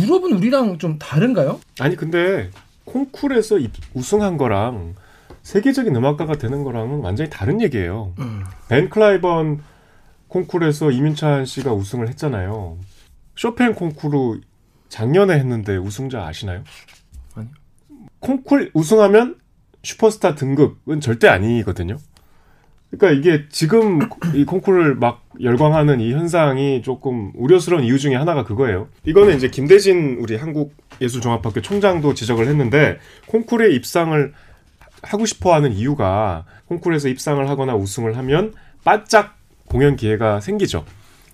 [0.00, 1.60] 유럽은 우리랑 좀 다른가요?
[1.80, 2.50] 아니 근데
[2.84, 4.94] 콩쿨에서 입- 우승한 거랑
[5.42, 8.14] 세계적인 음악가가 되는 거랑은 완전히 다른 얘기예요.
[8.18, 8.42] 음.
[8.68, 9.62] 벤 클라이번
[10.28, 12.78] 콩쿨에서 이민찬 씨가 우승을 했잖아요.
[13.36, 14.40] 쇼팽 콩쿠르
[14.88, 16.64] 작년에 했는데 우승자 아시나요?
[17.34, 17.50] 아니요.
[18.20, 19.38] 콩쿨 우승하면
[19.82, 21.98] 슈퍼스타 등급은 절대 아니거든요.
[22.98, 24.00] 그러니까 이게 지금
[24.34, 28.88] 이 콩쿠르를 막 열광하는 이 현상이 조금 우려스러운 이유 중에 하나가 그거예요.
[29.04, 34.32] 이거는 이제 김대진 우리 한국예술종합학교 총장도 지적을 했는데 콩쿠르에 입상을
[35.02, 38.54] 하고 싶어 하는 이유가 콩쿠르에서 입상을 하거나 우승을 하면
[38.84, 40.84] 바짝 공연 기회가 생기죠.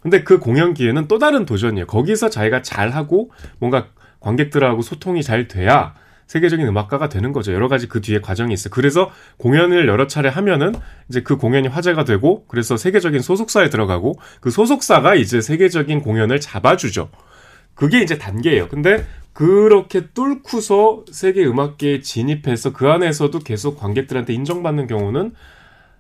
[0.01, 1.87] 근데 그 공연 기회는 또 다른 도전이에요.
[1.87, 3.89] 거기서 자기가 잘하고 뭔가
[4.21, 5.95] 관객들하고 소통이 잘 돼야
[6.31, 7.53] 세계적인 음악가가 되는 거죠.
[7.53, 8.71] 여러 가지 그 뒤에 과정이 있어요.
[8.71, 10.73] 그래서 공연을 여러 차례 하면은
[11.09, 17.09] 이제 그 공연이 화제가 되고 그래서 세계적인 소속사에 들어가고 그 소속사가 이제 세계적인 공연을 잡아주죠.
[17.75, 18.69] 그게 이제 단계예요.
[18.69, 25.35] 근데 그렇게 뚫고서 세계 음악계에 진입해서 그 안에서도 계속 관객들한테 인정받는 경우는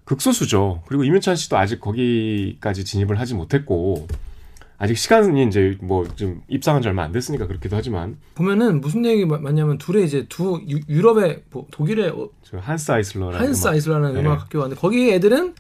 [0.04, 0.84] 극소수죠.
[0.86, 4.06] 그리고 이민찬 씨도 아직 거기까지 진입을 하지 못했고
[4.82, 9.26] 아직 시간이 이제 뭐 좀 입상한 지 얼마 안 됐으니까 그렇기도 하지만 보면은 무슨 얘기
[9.26, 13.72] 마- 맞냐면 둘의 이제 두 유, 유럽의 뭐 독일의 어, 저 한스 아이슬러라는 한스 음악-
[13.74, 14.20] 아이슬라는 네.
[14.20, 15.54] 음악 학교가 있는데 거기 애들은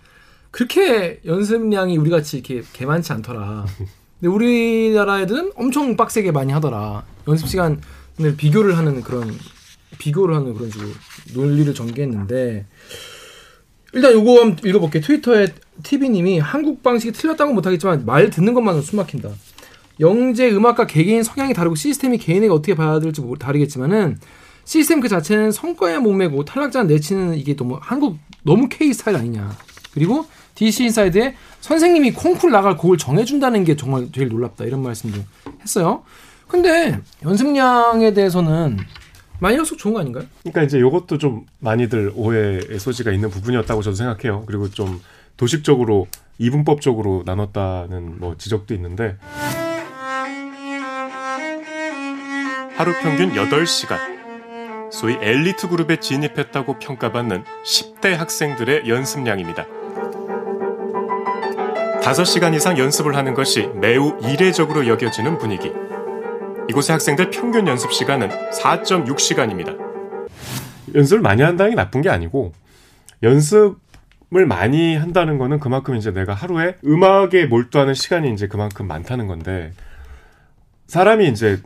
[0.50, 3.66] 그렇게 연습량이 우리 같이 이렇게 개 많지 않더라.
[4.20, 7.04] 근데 우리나라 애들은 엄청 빡세게 많이 하더라.
[7.28, 7.78] 연습 시간을
[8.38, 9.30] 비교를 하는 그런
[9.98, 10.88] 비교를 하는 그런 식으로
[11.34, 12.66] 논리를 전개했는데
[13.92, 15.02] 일단 요거 한번 읽어볼게요.
[15.02, 15.46] 트위터에
[15.82, 19.30] TV님이 한국 방식이 틀렸다고 못하겠지만 말 듣는 것만으로 숨막힌다.
[20.00, 24.18] 영재 음악가 개개인 성향이 다르고 시스템이 개인에게 어떻게 받아들일지 다르겠지만은
[24.64, 29.56] 시스템 그 자체는 성과에 목매고 탈락자 내치는 이게 너무 한국 너무 K 스타일 아니냐.
[29.92, 35.18] 그리고 DC 인사이드에 선생님이 콩쿨 나갈 곡을 정해준다는 게 정말 제일 놀랍다 이런 말씀도
[35.62, 36.02] 했어요.
[36.46, 38.78] 근데 연습량에 대해서는
[39.40, 40.24] 할수록 좋은 거 아닌가요?
[40.42, 44.44] 그러니까 이제 요것도 좀 많이들 오해의 소지가 있는 부분이었다고 저도 생각해요.
[44.46, 45.00] 그리고 좀
[45.40, 49.16] 도식적으로 이분법적으로 나눴다는 뭐 지적도 있는데
[52.76, 59.66] 하루 평균 8시간 소위 엘리트 그룹에 진입했다고 평가받는 10대 학생들의 연습량입니다.
[62.02, 65.72] 5시간 이상 연습을 하는 것이 매우 이례적으로 여겨지는 분위기.
[66.68, 69.78] 이곳의 학생들 평균 연습 시간은 4.6시간입니다.
[70.94, 72.52] 연습을 많이 한다는 게 나쁜 게 아니고
[73.22, 73.78] 연습
[74.32, 79.72] 을 많이 한다는 거는 그만큼 이제 내가 하루에 음악에 몰두하는 시간이 이제 그만큼 많다는 건데
[80.86, 81.60] 사람이 이제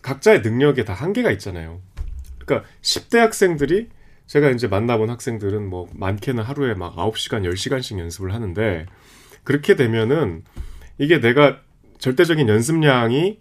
[0.00, 1.82] 각자의 능력에 다 한계가 있잖아요.
[2.38, 3.88] 그러니까 10대 학생들이
[4.26, 8.86] 제가 이제 만나본 학생들은 뭐 많게는 하루에 막 9시간, 10시간씩 연습을 하는데
[9.44, 10.44] 그렇게 되면은
[10.98, 11.60] 이게 내가
[11.98, 13.38] 절대적인 연습량이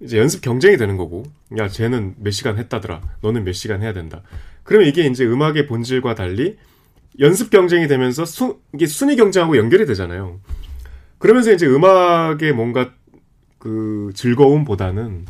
[0.00, 1.24] 이제 연습 경쟁이 되는 거고,
[1.56, 3.00] 야, 쟤는 몇 시간 했다더라.
[3.22, 4.22] 너는 몇 시간 해야 된다.
[4.62, 6.58] 그러면 이게 이제 음악의 본질과 달리
[7.20, 10.40] 연습 경쟁이 되면서 수, 이게 순위 경쟁하고 연결이 되잖아요.
[11.18, 12.90] 그러면서 이제 음악의 뭔가
[13.58, 15.24] 그 즐거움보다는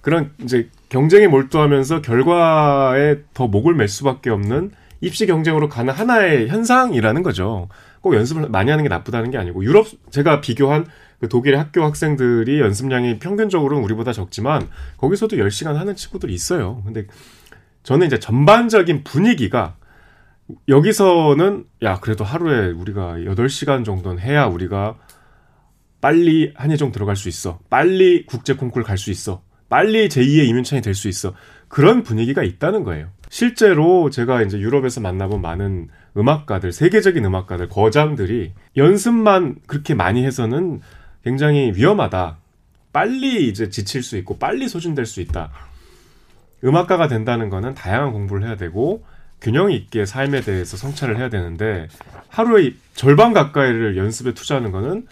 [0.00, 7.22] 그런 이제 경쟁에 몰두하면서 결과에 더 목을 맬 수밖에 없는 입시 경쟁으로 가는 하나의 현상이라는
[7.22, 7.68] 거죠.
[8.00, 10.86] 꼭 연습을 많이 하는 게 나쁘다는 게 아니고 유럽 제가 비교한
[11.20, 16.82] 그 독일의 학교 학생들이 연습량이 평균적으로는 우리보다 적지만 거기서도 10시간 하는 친구들이 있어요.
[16.84, 17.06] 근데
[17.82, 19.76] 저는 이제 전반적인 분위기가
[20.68, 24.96] 여기서는 야 그래도 하루에 우리가 8시간 정도는 해야 우리가
[26.00, 27.58] 빨리 한예종 들어갈 수 있어.
[27.68, 29.42] 빨리 국제 콩쿠르 갈수 있어.
[29.68, 31.34] 빨리 제2의 이민찬이 될 수 있어.
[31.68, 33.08] 그런 분위기가 있다는 거예요.
[33.28, 40.80] 실제로 제가 이제 유럽에서 만나본 많은 음악가들, 세계적인 음악가들, 거장들이 연습만 그렇게 많이 해서는
[41.24, 42.38] 굉장히 위험하다.
[42.92, 45.50] 빨리 이제 지칠 수 있고 빨리 소진될 수 있다.
[46.62, 49.04] 음악가가 된다는 거는 다양한 공부를 해야 되고
[49.40, 51.88] 균형 있게 삶에 대해서 성찰을 해야 되는데
[52.28, 55.06] 하루에 절반 가까이를 연습에 투자하는 거는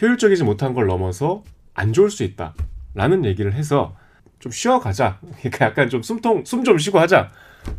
[0.00, 2.54] 효율적이지 못한 걸 넘어서 안 좋을 수 있다.
[2.94, 3.96] 라는 얘기를 해서
[4.38, 5.18] 좀 쉬어가자.
[5.40, 7.30] 그러니까 약간 좀 숨통, 숨 좀 쉬고 하자.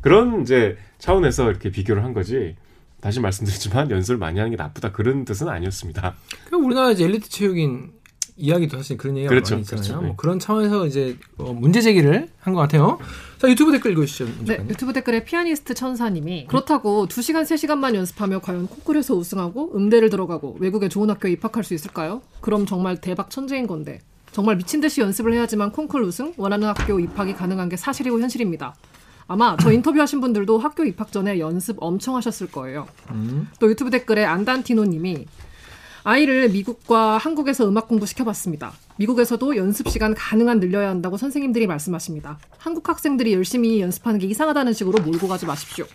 [0.02, 2.56] 그런 이제 차원에서 이렇게 비교를 한 거지.
[3.02, 4.94] 다시 말씀드리지만 연습을 많이 하는 게 나쁘다.
[4.94, 6.16] 그런 뜻은 아니었습니다.
[6.50, 7.92] 그 우리나라 이제 엘리트 체육인
[8.36, 9.84] 이야기도 사실 그런 얘기가 그렇죠, 많이 있잖아요.
[9.88, 10.02] 그렇죠.
[10.06, 13.00] 뭐 그런 차원에서 이제 어, 문제 제기를 한 것 같아요.
[13.38, 14.26] 자 유튜브 댓글 읽어주시죠.
[14.46, 14.66] 네.
[14.70, 21.10] 유튜브 댓글에 피아니스트 천사님이 그렇다고 2시간, 3시간만 연습하며 과연 콩쿠르에서 우승하고 음대를 들어가고 외국의 좋은
[21.10, 22.22] 학교에 입학할 수 있을까요?
[22.42, 24.00] 그럼 정말 대박 천재인 건데
[24.32, 28.74] 정말 미친 듯이 연습을 해야지만 콩쿠르 우승, 원하는 학교 입학이 가능한 게 사실이고 현실입니다.
[29.28, 32.88] 아마 저 인터뷰하신 분들도 학교 입학 전에 연습 엄청 하셨을 거예요.
[33.60, 35.26] 또 유튜브 댓글에 안단티노님이
[36.06, 38.74] 아이를 미국과 한국에서 음악 공부 시켜봤습니다.
[38.98, 42.40] 미국에서도 연습 시간 가능한 늘려야 한다고 선생님들이 말씀하십니다.
[42.58, 45.86] 한국 학생들이 열심히 연습하는 게 이상하다는 식으로 몰고 가지 마십시오.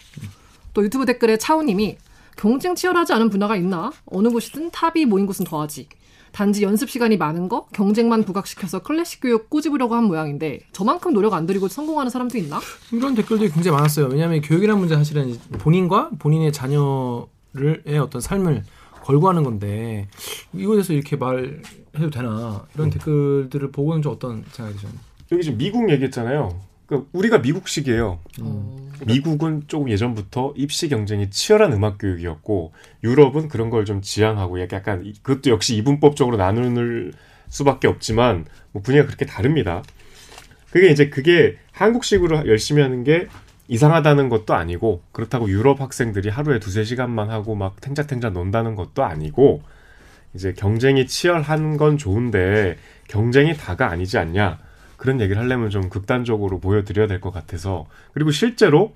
[0.73, 1.99] 또 유튜브 댓글에 차우님이
[2.37, 3.93] 경쟁 치열하지 않은 분야가 있나?
[4.07, 5.89] 어느 곳이든 탑이 모인 곳은 더하지.
[6.33, 11.47] 단지 연습 시간이 많은 거, 경쟁만 부각시켜서 클래식 교육 꼬집으려고 한 모양인데 저만큼 노력 안
[11.47, 12.61] 들이고 성공하는 사람도 있나?
[12.93, 14.07] 이런 댓글들이 굉장히 많았어요.
[14.07, 18.63] 왜냐하면 교육이라는 문제 사실은 본인과 본인의 자녀의 어떤 삶을
[19.09, 20.07] 걸고 하는 건데
[20.53, 25.01] 이곳에서 이렇게 말해도 되나 이런 댓글들을 보고는 좀 어떤 생각이 드셨나요?
[25.33, 26.61] 여기 지금 미국 얘기했잖아요.
[26.85, 28.19] 그러니까 우리가 미국식이에요.
[28.43, 35.07] 어, 미국은 조금 예전부터 입시 경쟁이 치열한 음악 교육이었고 유럽은 그런 걸 좀 지향하고 약간
[35.07, 37.13] 이- 그것도 역시 이분법적으로 나눌
[37.49, 39.83] 수밖에 없지만 뭐 분야가 그렇게 다릅니다.
[40.71, 43.27] 그게 이제 그게 한국식으로 열심히 하는 게
[43.69, 49.63] 이상하다는 것도 아니고 그렇다고 유럽 학생들이 하루에 두세 시간만 하고 막 탱자탱자 논다는 것도 아니고
[50.35, 52.77] 이제 경쟁이 치열한 건 좋은데
[53.09, 54.59] 경쟁이 다가 아니지 않냐
[54.97, 58.95] 그런 얘기를 하려면 좀 극단적으로 보여드려야 될 것 같아서 그리고 실제로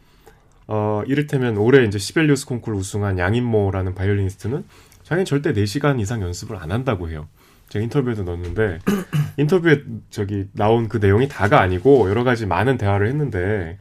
[0.66, 4.64] 어 이를테면 올해 이제 시벨리우스 콩쿠르 우승한 양인모라는 바이올리니스트는
[5.02, 7.28] 자기는 절대 4시간 이상 연습을 안 한다고 해요.
[7.68, 8.78] 제가 인터뷰에도 넣었는데
[9.38, 13.78] 인터뷰에 저기 나온 그 내용이 다가 아니고 여러 가지 많은 대화를 했는데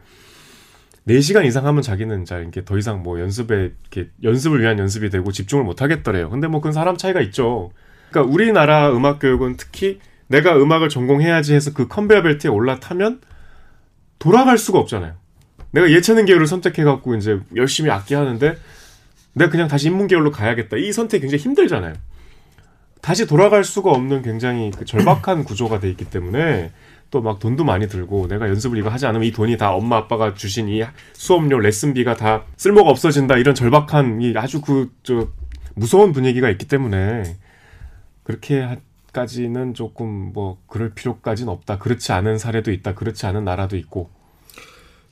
[1.17, 5.31] 4시간 이상 하면 자기는 자 이게 더 이상 뭐 연습에 이렇게 연습을 위한 연습이 되고
[5.31, 6.29] 집중을 못 하겠더래요.
[6.29, 7.71] 근데 뭐 그건 사람 차이가 있죠.
[8.09, 13.21] 그러니까 우리나라 음악 교육은 특히 내가 음악을 전공해야지 해서 그 컨베어 벨트에 올라타면
[14.19, 15.13] 돌아갈 수가 없잖아요.
[15.71, 18.55] 내가 예체능 계열을 선택해 갖고 이제 열심히 악기 하는데
[19.33, 20.77] 내가 그냥 다시 인문 계열로 가야겠다.
[20.77, 21.93] 이 선택이 굉장히 힘들잖아요.
[23.01, 26.71] 다시 돌아갈 수가 없는 굉장히 그 절박한 구조가 돼 있기 때문에
[27.11, 30.33] 또 막 돈도 많이 들고 내가 연습을 이거 하지 않으면 이 돈이 다 엄마 아빠가
[30.33, 30.81] 주신 이
[31.13, 35.27] 수업료 레슨비가 다 쓸모가 없어진다 이런 절박한 이 아주 그 저
[35.75, 37.23] 무서운 분위기가 있기 때문에
[38.23, 41.77] 그렇게까지는 조금 뭐 그럴 필요까지는 없다.
[41.79, 42.93] 그렇지 않은 사례도 있다.
[42.95, 44.09] 그렇지 않은 나라도 있고.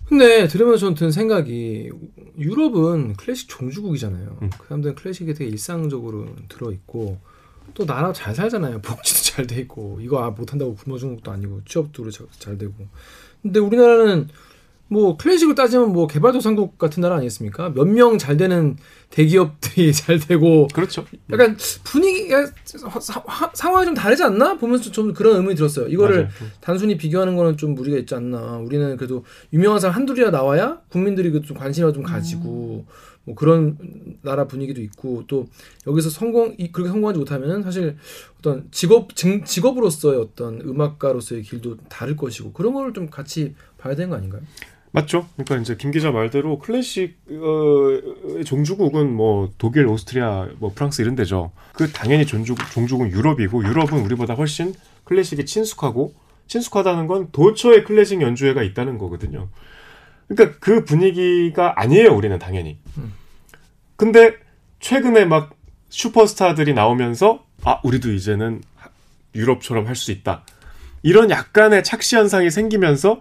[0.06, 1.92] 근데 들으면서 저는 든 생각이
[2.38, 4.38] 유럽은 클래식 종주국이잖아요.
[4.42, 4.50] 음.
[4.58, 7.20] 그 사람들은 클래식이 되게 일상적으로 들어 있고
[7.74, 8.82] 또 나라 잘 살잖아요.
[8.84, 12.74] 복지도 잘 돼 있고 이거 아, 못한다고 굶어 죽는 것도 아니고 취업도 잘 되고.
[13.42, 14.28] 근데 우리나라는
[14.92, 17.70] 뭐 클래식을 따지면 뭐 개발도상국 같은 나라 아니겠습니까?
[17.70, 18.76] 몇 명 잘 되는
[19.12, 21.06] 대기업들이 잘 되고 그렇죠.
[21.32, 25.88] 약간 분위기가 사- 상황이 좀 다르지 않나 보면서 좀 그런 의문이 들었어요.
[25.90, 26.30] 이거를 맞아요.
[26.60, 28.58] 단순히 비교하는 거는 좀 무리가 있지 않나.
[28.58, 32.86] 우리는 그래도 유명한 사람 한둘이라 나와야 국민들이 그좀 관심을 좀 가지고
[33.30, 33.78] 뭐 그런
[34.24, 35.48] 나라 분위기도 있고 또
[35.86, 37.96] 여기서 성공 이- 그렇게 성공하지 못하면은 사실
[38.40, 44.10] 어떤 직업 직- 직업으로서의 어떤 음악가로서의 길도 다를 것이고 그런 걸 좀 같이 봐야 되는
[44.10, 44.42] 거 아닌가요?
[44.92, 45.28] 맞죠.
[45.36, 51.52] 그러니까 이제 김 기자 말대로 클래식 어, 종주국은 뭐 독일, 오스트리아, 뭐 프랑스 이런 데죠.
[51.74, 56.16] 그 당연히 종주국, 종주국은 유럽이고 유럽은 우리보다 훨씬 클래식이 친숙하고
[56.48, 59.50] 친숙하다는 건 도처에 클래식 연주회가 있다는 거거든요.
[60.28, 62.16] 그러니까 그 분위기가 아니에요.
[62.16, 62.80] 우리는 당연히.
[64.00, 64.34] 근데
[64.80, 65.50] 최근에 막
[65.90, 68.62] 슈퍼스타들이 나오면서 아 우리도 이제는
[69.36, 70.46] 유럽처럼 할 수 있다.
[71.04, 73.20] 이런 약간의 착시 현상이 생기면서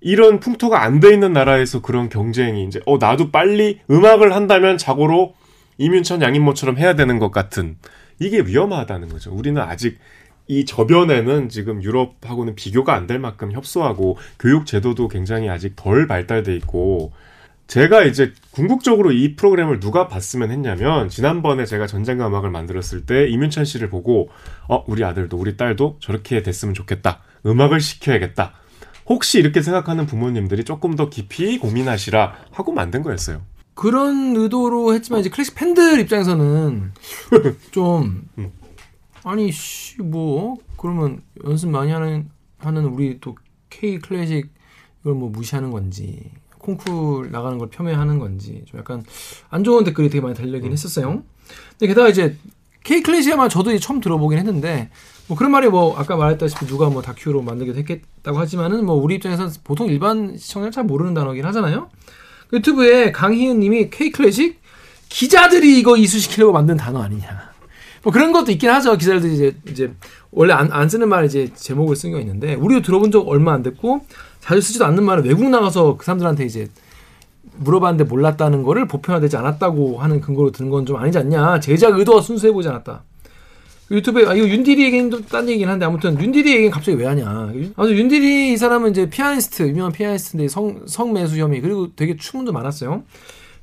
[0.00, 5.34] 이런 풍토가 안 돼 있는 나라에서 그런 경쟁이 이제 어 나도 빨리 음악을 한다면 자고로
[5.76, 7.76] 이윤천 양인모처럼 해야 되는 것 같은
[8.18, 9.34] 이게 위험하다는 거죠.
[9.34, 9.98] 우리는 아직
[10.46, 16.56] 이 저변에는 지금 유럽하고는 비교가 안 될 만큼 협소하고 교육 제도도 굉장히 아직 덜 발달돼
[16.56, 17.12] 있고
[17.70, 23.64] 제가 이제 궁극적으로 이 프로그램을 누가 봤으면 했냐면 지난번에 제가 전쟁과 음악을 만들었을 때 이윤천
[23.64, 24.28] 씨를 보고
[24.68, 28.54] 어 우리 아들도 우리 딸도 저렇게 됐으면 좋겠다 음악을 시켜야겠다
[29.06, 33.40] 혹시 이렇게 생각하는 부모님들이 조금 더 깊이 고민하시라 하고 만든 거였어요.
[33.74, 36.90] 그런 의도로 했지만 이제 클래식 팬들 입장에서는
[37.70, 38.50] 좀 음.
[39.22, 43.36] 아니 씨뭐 그러면 연습 많이 하는 하는 우리 또
[43.68, 44.52] K 클래식
[45.02, 49.02] 이걸 뭐 무시하는 건지 콩쿨 나가는 걸 폄훼하는 건지 좀 약간
[49.48, 51.22] 안 좋은 댓글이 되게 많이 달리긴 했었어요.
[51.72, 52.36] 근데 게다가 이제
[52.84, 54.90] K 클래식만 저도 처음 들어보긴 했는데
[55.26, 59.50] 뭐 그런 말이 뭐 아까 말했다시피 누가 뭐 다큐로 만들기도 했겠다고 하지만은 뭐 우리 입장에서
[59.64, 61.88] 보통 일반 시청자 잘 모르는 단어긴 하잖아요.
[62.52, 64.60] 유튜브에 강희은 님이 K 클래식
[65.08, 67.50] 기자들이 이거 이수시키려고 만든 단어 아니냐.
[68.02, 68.96] 뭐 그런 것도 있긴 하죠.
[68.96, 69.94] 기자들이 이제 이제
[70.30, 74.04] 원래 안, 안 쓰는 말 이제 제목을 쓴게 있는데 우리도 들어본 적 얼마 안 됐고
[74.40, 76.68] 자주 쓰지도 않는 말을 외국 나가서 그 사람들한테 이제
[77.58, 81.60] 물어봤는데 몰랐다는 거를 보편화되지 않았다고 하는 근거로 드는 건 좀 아니지 않냐.
[81.60, 83.02] 제작 의도가 순수해 보지 않았다.
[83.90, 87.28] 유튜브에 아 이거 윤디리 얘기는 딴 얘기긴 한데 아무튼 윤디리 얘기는 갑자기 왜 하냐.
[87.76, 93.02] 아무튼 윤디리 이 사람은 이제 피아니스트 유명한 피아니스트인데 성 성매수 혐의 그리고 되게 추문도 많았어요.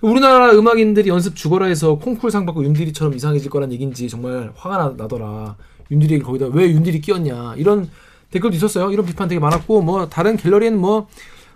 [0.02, 4.94] 우리나라 음악인들이 연습 죽어라 해서 콩쿨 상 받고 윤디리처럼 이상해질 거란 얘긴지 정말 화가 나,
[4.98, 5.56] 나더라.
[5.90, 7.90] 윤디리 거기다 왜 윤디리 끼었냐 이런
[8.32, 8.92] 댓글도 있었어요.
[8.92, 11.08] 이런 비판 되게 많았고 뭐 다른 갤러리에는 뭐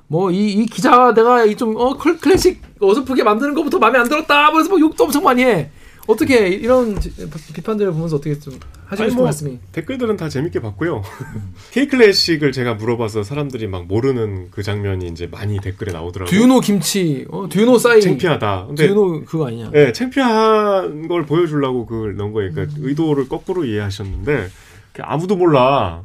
[0.08, 4.52] 뭐이 이 기자가 내가 이좀어 클래식 어설프게 만드는 것부터 마음에 안 들었다.
[4.52, 5.70] 그래서 뭐 욕도 엄청 많이 해.
[6.08, 7.14] 어떻게 이런 지-
[7.54, 11.04] 비판들을 보면서 어떻게 좀 하시고 싶은 뭐, 말씀이 댓글들은 다 재밌게 봤고요.
[11.72, 16.38] K 클래식을 제가 물어봐서 사람들이 막 모르는 그 장면이 이제 많이 댓글에 나오더라고요.
[16.38, 18.66] 듀노 김치, 어, 듀노 싸이, 창피하다.
[18.68, 19.72] 근데 듀노 그거 아니냐?
[19.76, 22.52] 예, 창피한 걸 보여주려고 그걸 넣은 거예요.
[22.52, 22.88] 그러니까 음.
[22.88, 24.50] 의도를 거꾸로 이해하셨는데
[24.94, 26.04] 그 아무도 몰라.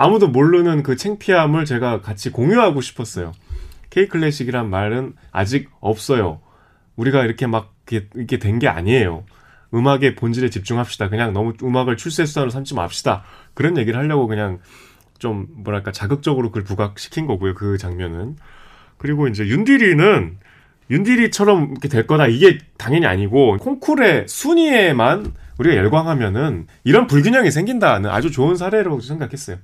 [0.00, 3.32] 아무도 모르는 그 창피함을 제가 같이 공유하고 싶었어요.
[3.90, 6.40] K 클래식이란 말은 아직 없어요.
[6.94, 9.24] 우리가 이렇게 막 이렇게, 된 게 아니에요.
[9.74, 11.08] 음악의 본질에 집중합시다.
[11.08, 13.24] 그냥 너무 음악을 출세 수단으로 삼지 맙시다.
[13.54, 14.60] 그런 얘기를 하려고 그냥
[15.18, 17.54] 좀 뭐랄까 자극적으로 그걸 부각시킨 거고요.
[17.54, 18.36] 그 장면은.
[18.98, 20.38] 그리고 이제 윤디리는
[20.90, 28.30] 윤디리처럼 이렇게 될 거다 이게 당연히 아니고 콩쿨의 순위에만 우리가 열광하면은 이런 불균형이 생긴다는 아주
[28.30, 29.56] 좋은 사례라고 생각했어요.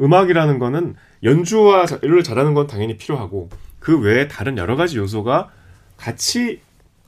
[0.00, 5.50] 음악이라는 거는 연주와를 잘하는 건 당연히 필요하고 그 외에 다른 여러 가지 요소가
[5.96, 6.60] 같이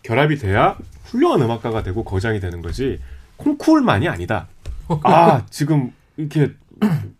[0.03, 3.01] 결합이 돼야 훌륭한 음악가가 되고 거장이 되는 거지
[3.37, 4.49] 콩쿨만이 아니다.
[5.03, 6.53] 아 지금 이렇게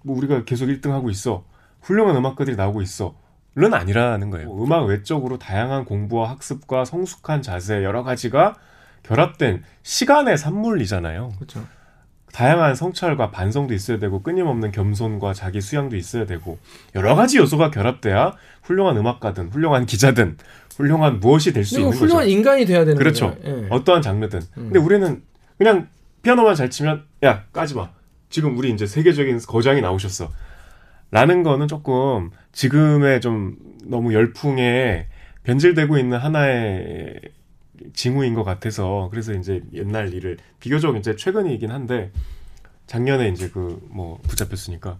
[0.03, 1.45] 뭐 우리가 계속 1등 하고 있어
[1.81, 3.15] 훌륭한 음악가들이 나오고 있어.
[3.57, 4.53] 는 아니라는 거예요.
[4.65, 8.57] 음악 외적으로 다양한 공부와 학습과 성숙한 자세 여러 가지가
[9.05, 11.35] 결합된 시간의 산물이잖아요.
[11.37, 11.65] 그렇죠.
[12.35, 16.59] 다양한 성찰과 반성도 있어야 되고 끊임없는 겸손과 자기 수양도 있어야 되고
[16.97, 20.37] 여러 가지 요소가 결합돼야 훌륭한 음악가든 훌륭한 기자든
[20.77, 22.31] 훌륭한 무엇이 될 수 있는 훌륭한 거죠.
[22.37, 23.37] 인간이 돼야 되는 그렇죠.
[23.45, 23.69] 예.
[23.71, 24.41] 어떠한 장르든.
[24.53, 25.23] 근데 우리는
[25.59, 25.87] 그냥
[26.23, 27.91] 피아노만 잘 치면 야 까지 마.
[28.31, 30.29] 지금 우리 이제 세계적인 거장이 나오셨어.
[31.13, 35.07] 라는 거는 조금 지금의 좀 너무 열풍에
[35.45, 37.21] 변질되고 있는 하나의
[37.93, 42.11] 징후인 것 같아서 그래서 이제 옛날 일을 비교적 이제 최근이긴 한데
[42.87, 44.99] 작년에 이제 그 뭐 붙잡혔으니까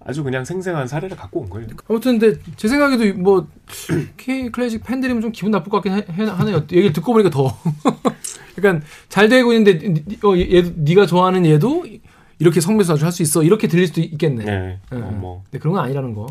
[0.00, 1.66] 아주 그냥 생생한 사례를 갖고 온 거예요.
[1.88, 3.46] 아무튼 근데 제 생각에도 뭐
[4.16, 6.56] K 클래식 팬들이면 좀 기분 나쁠 것 같긴 해- 해- 하네요.
[6.70, 7.56] 얘기를 듣고 보니까 더
[8.58, 11.84] 약간 잘 되고 있는데 어, 얘, 네가 좋아하는 얘도
[12.38, 14.44] 이렇게 성매수 아주 할 수 있어 이렇게 들릴 수도 있겠네.
[14.44, 14.80] 네.
[14.92, 15.14] 예, 어, 예.
[15.16, 16.26] 뭐 근데 그런 건 아니라는 거.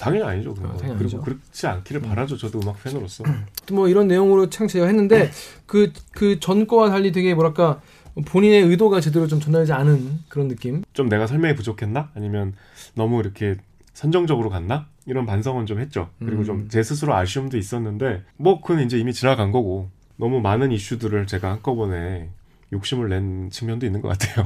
[0.00, 0.50] 당연히 아니죠.
[0.50, 0.60] 어, 거.
[0.76, 1.20] 당연히 그리고 아니죠.
[1.22, 2.36] 그렇지 않기를 바라죠.
[2.36, 3.24] 저도 음악 팬으로서.
[3.72, 5.30] 뭐 이런 내용으로 참 제가 했는데
[5.66, 7.80] 그 그 전 거와 달리 되게 뭐랄까
[8.26, 10.82] 본인의 의도가 제대로 좀 전달되지 않은 그런 느낌.
[10.92, 12.10] 좀 내가 설명이 부족했나?
[12.14, 12.54] 아니면
[12.94, 13.56] 너무 이렇게
[13.94, 14.86] 선정적으로 갔나?
[15.06, 16.08] 이런 반성은 좀 했죠.
[16.18, 16.44] 그리고 음.
[16.44, 22.28] 좀제 스스로 아쉬움도 있었는데 뭐 그건 이제 이미 지나간 거고 너무 많은 이슈들을 제가 한꺼번에
[22.72, 24.44] 욕심을 낸 측면도 있는 것 같아요.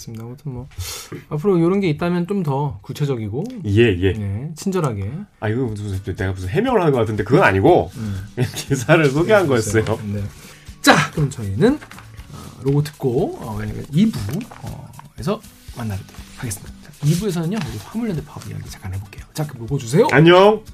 [0.00, 0.24] 맞습니다.
[0.24, 0.68] 아무튼 뭐
[1.28, 4.12] 앞으로 이런 게 있다면 좀 더 구체적이고 예, 예.
[4.14, 5.10] 네, 친절하게
[5.40, 7.90] 아, 이거 무슨, 내가 무슨 해명을 하는 것 같은데 그건 아니고
[8.34, 9.84] 그냥 기사를 소개한 거였어요.
[9.84, 10.22] 네.
[10.80, 13.58] 자, 그럼 저희는 어, 로고 듣고 어,
[13.92, 15.38] 2부에서
[15.76, 16.72] 만나도록 하겠습니다.
[17.02, 19.24] 2부에서는요, 우리 화물연대 팝 이야기 잠깐 해볼게요.
[19.34, 20.08] 자, 그럼 로고 주세요.
[20.12, 20.64] 안녕!